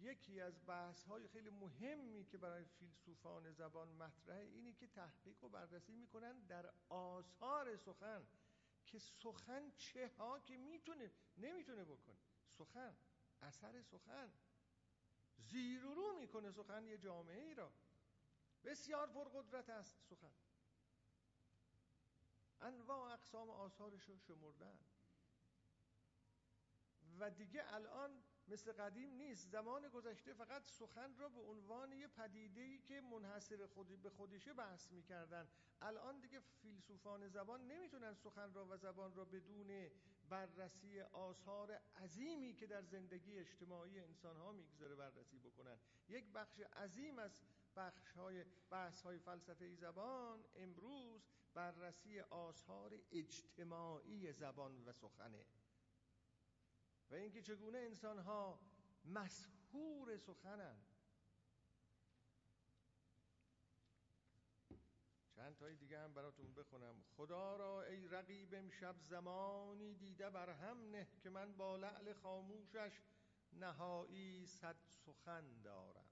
[0.00, 5.48] یکی از بحث های خیلی مهمی که برای فیلسوفان زبان مطرحه اینی که تحقیق و
[5.48, 8.26] بررسی می‌کنن در آثار سخن
[8.86, 12.18] که سخن چه ها که می‌تونه نمی‌تونه بکنه.
[12.58, 12.96] سخن
[13.42, 14.32] اثر سخن.
[15.36, 17.72] زیر و رو می‌کنه سخن یه جامعه ای را.
[18.64, 20.47] بسیار پرقدرت است سخن.
[22.60, 24.78] انواع اقسام آثارش رو شمردن.
[27.20, 29.48] و دیگه الان مثل قدیم نیست.
[29.48, 34.90] زمان گذشته فقط سخن را به عنوان یه پدیده که منحصر خودی به خودشه بحث
[34.92, 35.48] می‌کردن.
[35.80, 39.90] الان دیگه فیلسوفان زبان نمی‌تونن سخن را و زبان را بدون
[40.28, 45.78] بررسی آثار عظیمی که در زندگی اجتماعی انسان ها می‌گذاره بررسی بکنن.
[46.08, 47.38] یک بخش عظیم از
[47.76, 51.22] بخش های بحث های فلسفه زبان امروز
[51.58, 55.44] بررسی آثار اجتماعی زبان و سخنه.
[57.10, 58.60] و اینکه چگونه انسانها
[59.04, 60.86] مسهور سخنند
[65.36, 67.04] چند تایی دیگه هم براتون بخونم.
[67.16, 73.00] خدا را ای رقیب امشب زمانی دیده بر هم نه که من با لعل خاموشش
[73.52, 76.07] نهایی صد سخن دارم.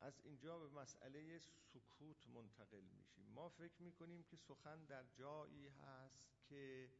[0.00, 3.24] از اینجا به مسئله سکوت منتقل میشیم.
[3.24, 6.90] ما فکر می‌کنیم که سخن در جایی هست که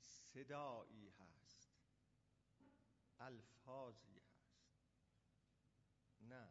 [0.00, 1.68] صدایی هست.
[3.20, 4.58] الفاظی هست.
[6.20, 6.48] نه.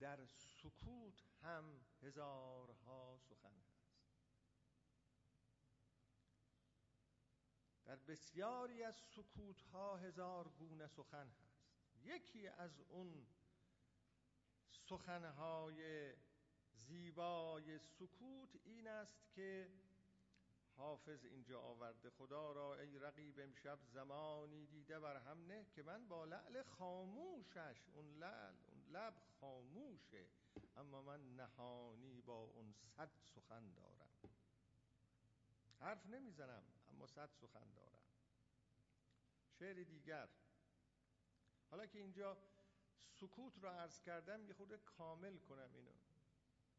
[0.00, 3.74] در سکوت هم هزارها سخن هست.
[7.84, 11.64] در بسیاری از سکوت ها هزار گونه سخن هست.
[12.02, 13.26] یکی از اون
[14.74, 16.12] سخنهای
[16.72, 19.70] زیبای سکوت این است که
[20.76, 26.08] حافظ اینجا آورده خدا را ای رقیب امشب زمانی دیده بر هم نه که من
[26.08, 30.26] با لعل خاموشش اون لعل اون لب خاموشه
[30.76, 34.10] اما من نهانی با اون صد سخن دارم.
[35.80, 38.02] حرف نمی‌زنم اما صد سخن دارم.
[39.58, 40.28] شعر دیگر.
[41.70, 42.36] حالا که اینجا
[43.08, 45.92] سکوت را عرض کردم یه خورده کامل کنم اینو.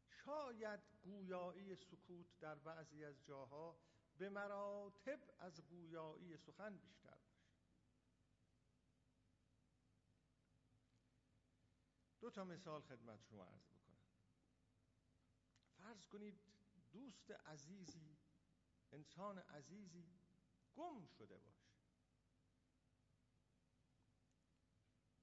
[0.08, 3.78] شاید گویایی سکوت در بعضی از جاها
[4.18, 7.46] به مراتب از گویایی سخن بیشتر باشه.
[12.20, 13.96] دو تا مثال خدمت شما عرض بکنم.
[15.78, 16.40] فرض کنید
[16.92, 18.16] دوست عزیزی
[18.92, 20.06] انسان عزیزی
[20.74, 21.55] گم شده باشه.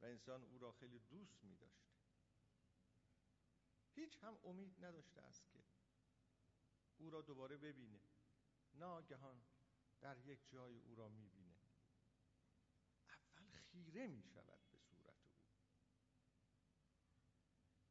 [0.03, 1.93] و انسان او را خیلی دوست می داشته
[3.95, 5.63] هیچ هم امید نداشته است که
[6.97, 7.99] او را دوباره ببینه.
[8.73, 9.41] ناگهان
[10.01, 11.55] در یک جای او را می بینه.
[13.09, 15.33] اول خیره می شود به صورت او.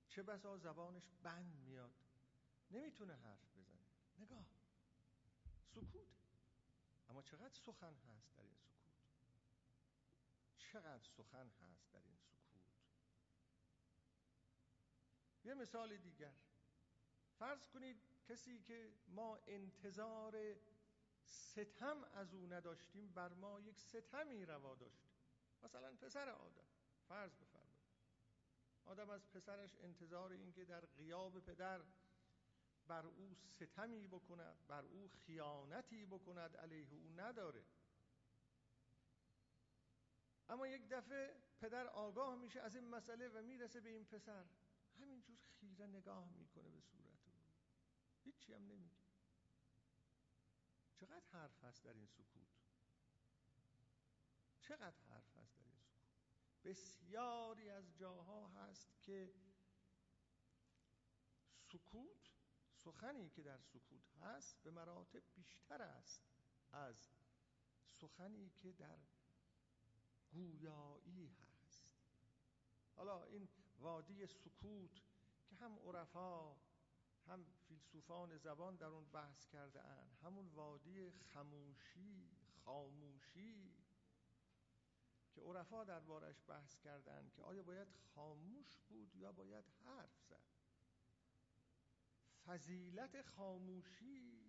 [0.08, 1.94] چه بسا زبانش بند میاد.
[2.70, 3.88] نمی‌تونه حرف بزنه.
[4.18, 4.46] نگاه.
[5.74, 6.08] سکوت.
[7.08, 8.44] اما چقدر سخن هست در
[10.72, 12.62] چقدر سخن هست در این سکوت.
[15.44, 16.34] یه مثال دیگر.
[17.38, 17.96] فرض کنید
[18.28, 20.56] کسی که ما انتظار
[21.24, 25.02] ستم از او نداشتیم بر ما یک ستمی روا داشت.
[25.62, 26.66] مثلا پسر آدم.
[27.08, 27.72] فرض بفرمایید.
[28.84, 31.80] آدم از پسرش انتظار این که در غیاب پدر
[32.86, 37.64] بر او ستمی بکند بر او خیانتی بکند علیه او نداره.
[40.48, 44.44] اما یک دفعه پدر آگاه میشه از این مسئله و می‌رسه به این پسر.
[45.00, 47.32] همینجور خیره نگاه می‌کنه به صورت او
[48.24, 49.02] هیچی هم نمیگه.
[50.94, 52.48] چقدر حرف هست در این سکوت؟
[54.60, 56.20] چقدر حرف هست در این سکوت؟
[56.64, 59.34] بسیاری از جاها هست که
[61.72, 62.30] سکوت
[62.74, 66.22] سخنی که در سکوت هست به مراتب بیشتر است
[66.72, 67.08] از
[67.86, 68.98] سخنی که در
[70.32, 71.84] گویایی هست.
[72.96, 73.48] حالا این
[73.78, 75.02] وادی سکوت
[75.46, 76.56] که هم عرفا
[77.26, 82.30] هم فیلسوفان زبان در اون بحث کرده اند همون وادی خموشی
[82.64, 83.74] خاموشی
[85.34, 90.42] که عرفا دربارش بحث کردن که آیا باید خاموش بود یا باید حرف زد.
[92.46, 94.42] فضیلت خاموشی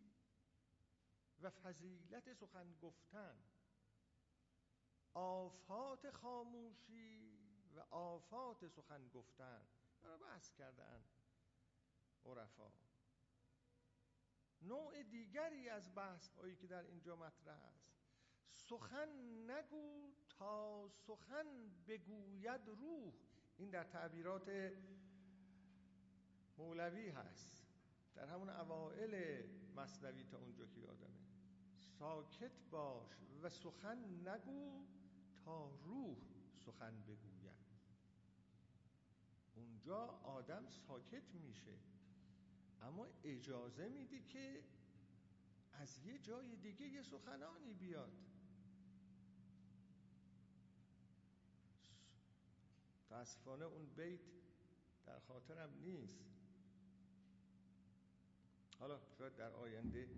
[1.41, 3.35] و فضیلت سخن گفتن
[5.13, 7.39] آفات خاموشی
[7.75, 9.61] و آفات سخن گفتن.
[10.03, 11.03] را بحث کردن
[12.25, 12.71] عرفا.
[14.61, 17.93] نوع دیگری از بحث هایی که در اینجا مطرح است.
[18.55, 19.09] سخن
[19.51, 23.13] نگو تا سخن بگوید روح.
[23.57, 24.71] این در تعبیرات
[26.57, 27.67] مولوی هست.
[28.15, 29.43] در همون اوائل
[29.75, 31.23] مصنوی تا اونجا که یادمه.
[31.99, 33.11] ساکت باش
[33.41, 34.85] و سخن نگو
[35.45, 36.17] تا روح
[36.65, 37.33] سخن بگوید.
[39.55, 41.73] اونجا آدم ساکت میشه
[42.81, 44.63] اما اجازه میدی که
[45.73, 48.11] از یه جای دیگه یه سخنانی بیاد.
[53.09, 54.19] تاسفانه اون بیت
[55.05, 56.19] در خاطرم نیست.
[58.79, 60.09] حالا شاید در آینده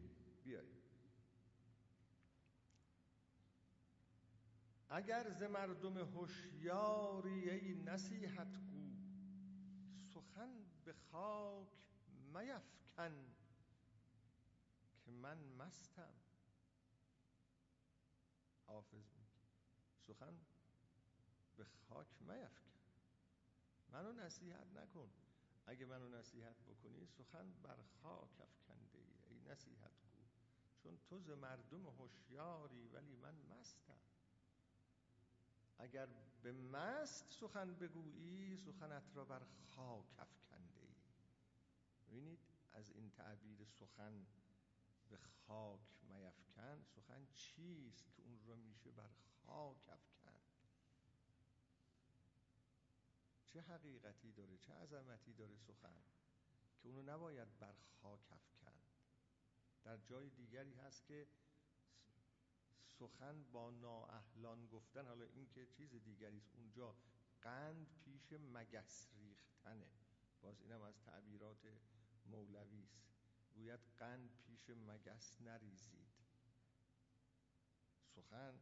[0.43, 0.84] بیاریم.
[4.95, 8.95] اگر ز مردم هوشیاری ای نصیحت گو
[10.13, 11.67] سخن به خاک
[12.33, 13.35] میفکن
[15.05, 16.13] که من مستم.
[18.67, 19.39] حافظ میگه.
[20.07, 20.37] سخن
[21.57, 22.79] به خاک میفکن.
[23.89, 25.09] منو نصیحت نکن.
[25.65, 30.25] اگه منو نصیحت بکنی سخن بر خاک افکنده ای ای نصیحت گو.
[30.83, 33.99] چون تو ز مردم هوشیاری ولی من مستم.
[35.77, 36.07] اگر
[36.43, 39.41] به مست سخن بگویی سخنت را بر
[39.75, 40.95] خاک افکنده ای.
[42.07, 42.39] ببینید
[42.73, 44.25] از این تعبیر سخن
[45.09, 46.83] به خاک میفکن.
[46.83, 49.09] سخن چیست که اون را میشه بر
[49.45, 50.39] خاک افکن؟
[53.45, 56.01] چه حقیقتی داره چه عظمتی داره سخن
[56.81, 58.73] که اونو نباید بر خاک افکن؟
[59.83, 61.27] در جای دیگری هست که
[62.99, 66.95] سخن با نااهلان گفتن حالا این که چیز دیگری است اونجا
[67.41, 69.87] قند پیش مگس ریختنه.
[70.41, 71.67] باز اینم از تعبیرات
[72.25, 73.05] مولوی است.
[73.53, 76.07] گوید قند پیش مگس نریزید.
[78.15, 78.59] سخن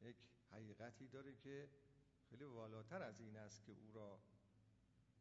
[0.00, 0.16] یک
[0.50, 1.68] حقیقتی داره که
[2.30, 4.20] خیلی والاتر از این است که او را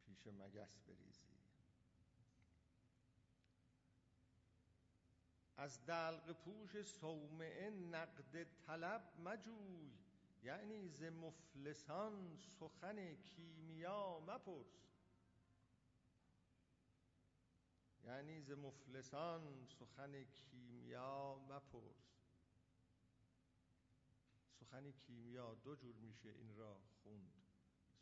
[0.06, 1.43] پیش مگس بریزی
[5.58, 9.92] از دلق پوش صومعه نقد طلب مجوی.
[10.44, 14.84] یعنی ز مفلسان سخن کیمیا مپرس.
[18.04, 22.14] یعنی ز مفلسان سخن کیمیا مپرس.
[24.60, 27.34] سخن کیمیا دو جور میشه این را خوند.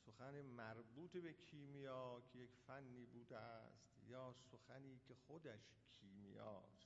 [0.06, 6.81] سخن مربوط به کیمیا که یک فنی بوده است یا سخنی که خودش کیمیاست.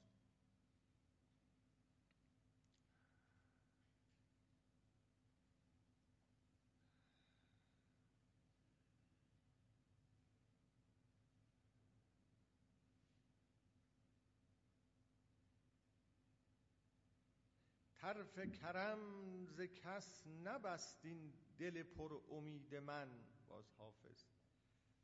[18.06, 19.00] طرف کرم
[19.46, 23.10] ز کس نبست این دل پر امید من
[23.48, 24.26] باز حافظ.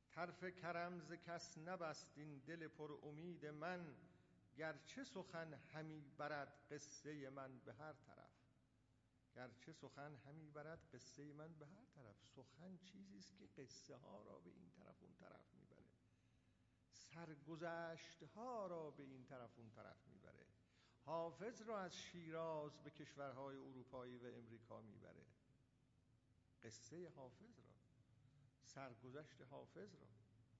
[0.09, 3.95] طرف کرم ز کس نبست این دل پر امید من
[4.55, 8.31] گرچه سخن همی برد قصه من به هر طرف.
[9.35, 12.15] گرچه سخن همی برد قصه من به هر طرف.
[12.25, 15.89] سخن چیزی است که قصه ها را به این طرف اون طرف می‌بره.
[16.91, 20.20] سرگذشت ها را به این طرف اون طرف می‌بره.
[21.05, 25.25] حافظ را از شیراز به کشورهای اروپایی و امریکا می‌بره.
[26.63, 27.71] قصه حافظ را
[28.63, 30.07] سرگذشت حافظ را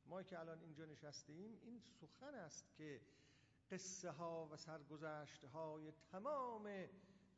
[0.06, 3.02] ما که الان اینجا نشستیم این سخن است که
[3.72, 6.88] قصه ها و سرگذشت های تمام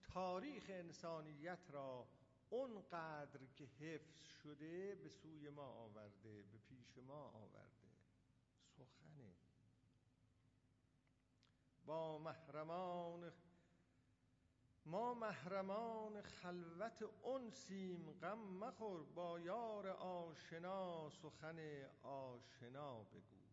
[0.03, 2.07] تاریخ انسانیت را
[2.49, 7.89] اونقدر که حفظ شده به سوی ما آورده به پیش ما آورده
[8.77, 9.35] سخنه
[11.85, 13.33] با محرمان
[14.85, 21.59] ما محرمان خلوت انسیم غم مخور با یار آشنا سخن
[22.03, 23.43] آشنا بگو.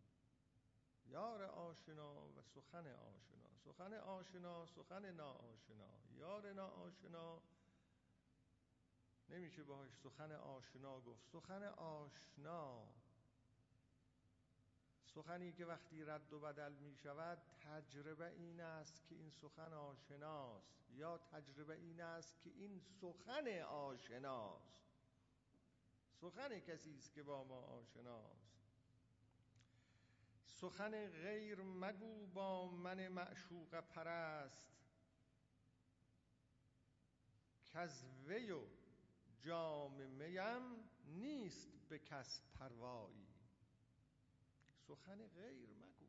[1.05, 3.55] یار آشنا و سخن آشنا.
[3.65, 5.89] سخن آشنا سخن ناآشنا.
[6.17, 7.41] یار ناآشنا.
[9.29, 11.23] نمیشه باهاش سخن آشنا گفت.
[11.31, 12.87] سخن آشنا.
[15.15, 20.81] سخنی که وقتی رد و بدل می شود تجربه این است که این سخن آشناست.
[20.89, 24.81] یا تجربه این است که این سخن آشناست.
[26.21, 28.51] سخن کسی است که با ما آشناست.
[30.45, 34.67] سخن غیر مگو با من معشوق پرست.
[37.65, 38.61] کز وی و
[39.39, 43.30] جام میم نیست به کس پروایی.
[44.91, 46.07] سخن غیر مگو.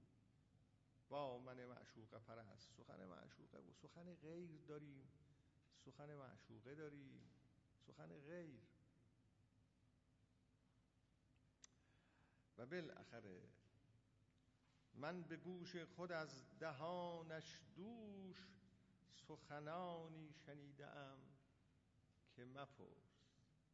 [1.08, 5.08] با من معشوقه پرست سخن معشوقه و سخن غیر داریم.
[5.84, 7.20] سخن معشوقه داریم.
[7.86, 8.62] سخن غیر.
[12.58, 13.48] و بالاخره
[14.94, 18.36] من به گوش خود از دهانش دوش
[19.28, 21.18] سخنانی شنیدم
[22.36, 23.22] که مپرس.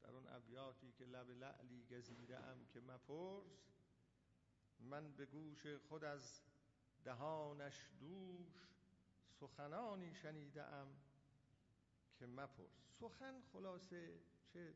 [0.02, 3.77] در اون ابیاتی که لب لعلی گزیده ام که مپرس
[4.80, 6.40] من به گوش خود از
[7.04, 8.68] دهانش دوش
[9.40, 10.88] سخنانی شنیده ام
[12.18, 12.70] که مپرس.
[13.00, 14.20] سخن خلاصه
[14.52, 14.74] چه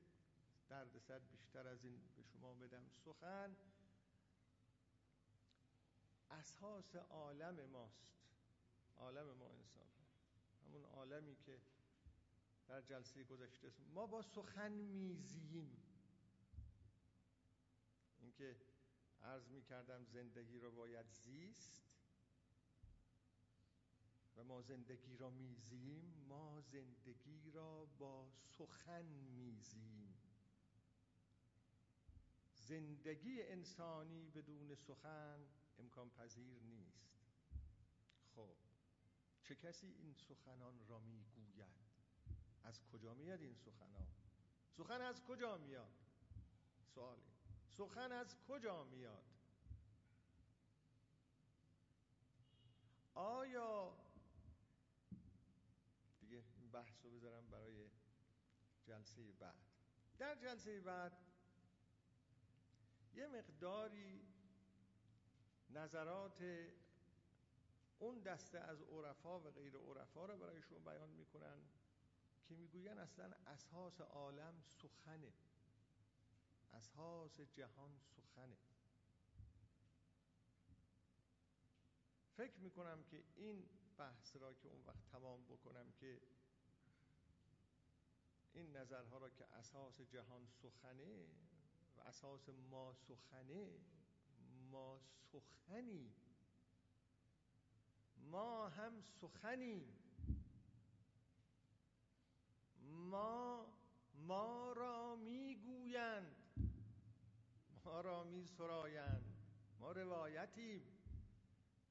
[0.69, 2.89] دردسر بیشتر از این به شما بدم.
[2.89, 3.57] سخن
[6.31, 8.13] اساس عالم ماست.
[8.97, 9.87] عالم ما انسان.
[10.67, 11.61] همون عالمی که
[12.69, 15.77] در جلسه گذشته ما با سخن میزیم
[18.21, 18.57] اینکه
[19.23, 21.83] عرض می کردم زندگی را باید زیست
[24.37, 30.15] و ما زندگی را میزیم ما زندگی را با سخن میزیم.
[32.55, 35.47] زندگی انسانی بدون سخن
[35.79, 37.13] امکان پذیر نیست.
[38.35, 38.57] خب
[39.43, 41.83] چه کسی این سخنان را می‌گوید؟
[42.65, 44.07] از کجا میاد این سخنان؟
[44.77, 45.93] سخن از کجا میاد؟
[46.95, 47.32] سوالی.
[47.77, 49.25] سخن از کجا میاد؟
[53.15, 53.97] آیا
[56.21, 57.91] دیگه این بحث رو بذارم برای
[58.85, 59.55] جلسه بعد.
[60.19, 61.13] در جلسه بعد
[63.15, 64.21] یه مقداری
[65.71, 66.45] نظرات
[67.99, 71.63] اون دسته از عرفا و غیر عرفا رو برایشون بیان می‌کنن
[72.45, 75.33] که می‌گوین اصلا اساس عالم سخنه.
[76.73, 78.59] اساس جهان سخنه.
[82.37, 83.69] فکر می‌کنم که این
[83.99, 86.21] بحث را که اون وقت تمام بکنم که
[88.53, 91.27] این نظرها را که اساس جهان سخنه
[91.97, 93.81] و اساس ما سخنه
[94.71, 95.01] ما
[95.33, 96.15] سخنی
[98.33, 99.99] ما هم سخنیم.
[102.83, 103.67] ما
[104.15, 106.42] ما را می‌گویند.
[107.85, 109.25] ما را می سرایند.
[109.81, 110.83] ما روایتیم.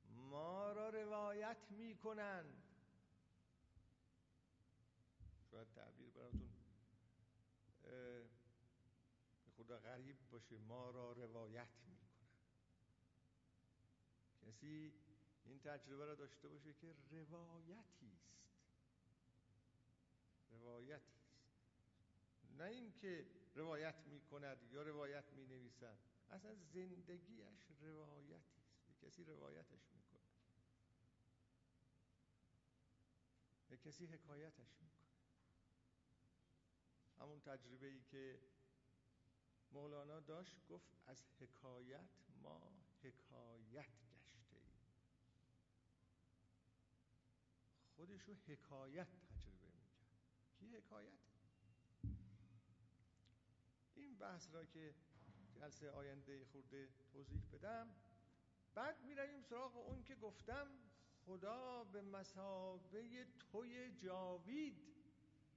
[0.05, 2.63] ما را روایت می‌کنند
[5.51, 6.49] شاید تعبیر براتون
[9.57, 10.57] خدا غریب باشه.
[10.57, 12.01] ما را روایت می‌کنند
[14.41, 14.93] کسی
[15.45, 18.31] این تجربه را داشته باشه که روایتی است.
[20.51, 21.11] روایتی است.
[22.57, 25.98] نه اینکه روایت می‌کند یا روایت می‌نویسد؟
[26.30, 28.61] اصلا زندگیش روایتی است.
[29.02, 30.19] کسی روایتش می‌کنه
[33.72, 35.02] یه کسی حکایتش می‌کنه
[37.19, 38.40] همون تجربه ای که
[39.72, 42.10] مولانا داشت گفت از حکایت
[42.44, 43.91] ما حکایت
[44.34, 44.72] گشته ایم.
[47.95, 50.11] خودشو حکایت تجربه می‌کرد.
[50.60, 51.31] کی حکایت
[54.02, 54.95] این بحث را که
[55.56, 57.90] جلسه آینده خورده توضیح بدم
[58.76, 60.68] بعد می‌رویم سراغ اون که گفتم
[61.26, 64.82] خدا به مسابه توی جاوید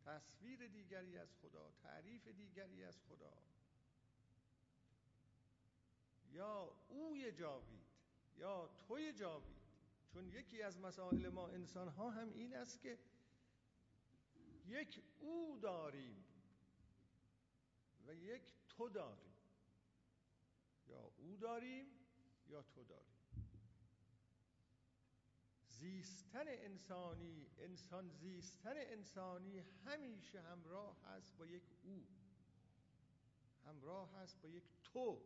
[0.06, 3.32] تصویر دیگری از خدا تعریف دیگری از خدا.
[6.32, 7.86] یا اوی جاوید
[8.36, 9.64] یا توی جاوید
[10.12, 12.98] چون یکی از مسائل ما انسان ها هم این است که
[14.66, 16.24] یک او داریم.
[18.06, 19.34] و یک تو داریم.
[20.86, 21.86] یا او داریم
[22.48, 23.14] یا تو داریم.
[25.68, 32.06] زیستن انسانی انسان زیستن انسانی همیشه همراه هست با یک او.
[33.66, 35.20] همراه هست با یک تو.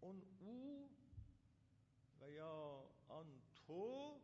[0.00, 0.90] اون او
[2.20, 4.20] و یا آن تو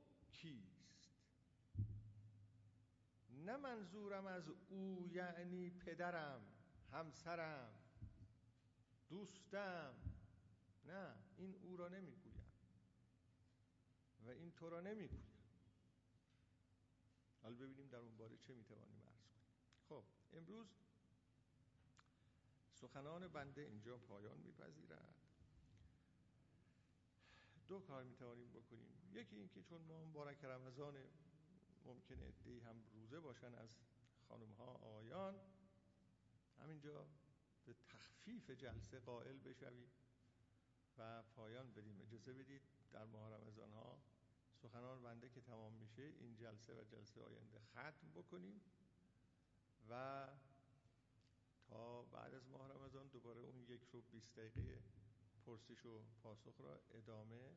[3.49, 6.41] نه منظورم از او یعنی پدرم
[6.93, 7.75] همسرم
[9.09, 9.95] دوستم.
[10.85, 12.45] نه این او را نمی‌گویم.
[14.27, 15.33] و این تو را نمی‌گویم.
[17.43, 19.43] حالا ببینیم در اون باره چه می‌توانیم عرض کنیم.
[19.89, 20.67] خب امروز
[22.73, 25.15] سخنان بنده اینجا پایان میپذیرد.
[27.69, 28.89] دو کار می‌توانیم بکنیم.
[29.13, 30.97] یکی اینکه چون ما مبارک رمضان
[31.89, 33.71] ممکنه ادهی هم روزه باشن از
[34.29, 35.35] خانم ها آیان
[36.59, 37.07] همینجا
[37.67, 39.91] به تخفیف جلسه قائل بشویم
[40.99, 42.01] و پایان بدیم.
[42.03, 42.63] اجازه بدید
[42.93, 43.99] در ماه رمضان ها
[44.63, 48.61] سخنان بنده که تمام میشه این جلسه و جلسه آینده ختم بکنیم
[49.91, 50.27] و
[51.69, 54.83] تا بعد از ماه رمضان دوباره اون یک رو 20 دقیقه
[55.47, 57.55] پرسش و پاسخ را ادامه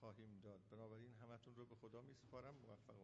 [0.00, 0.60] خواهیم داد.
[0.70, 2.94] بنابراین همتون رو به خدا می سپارم موفق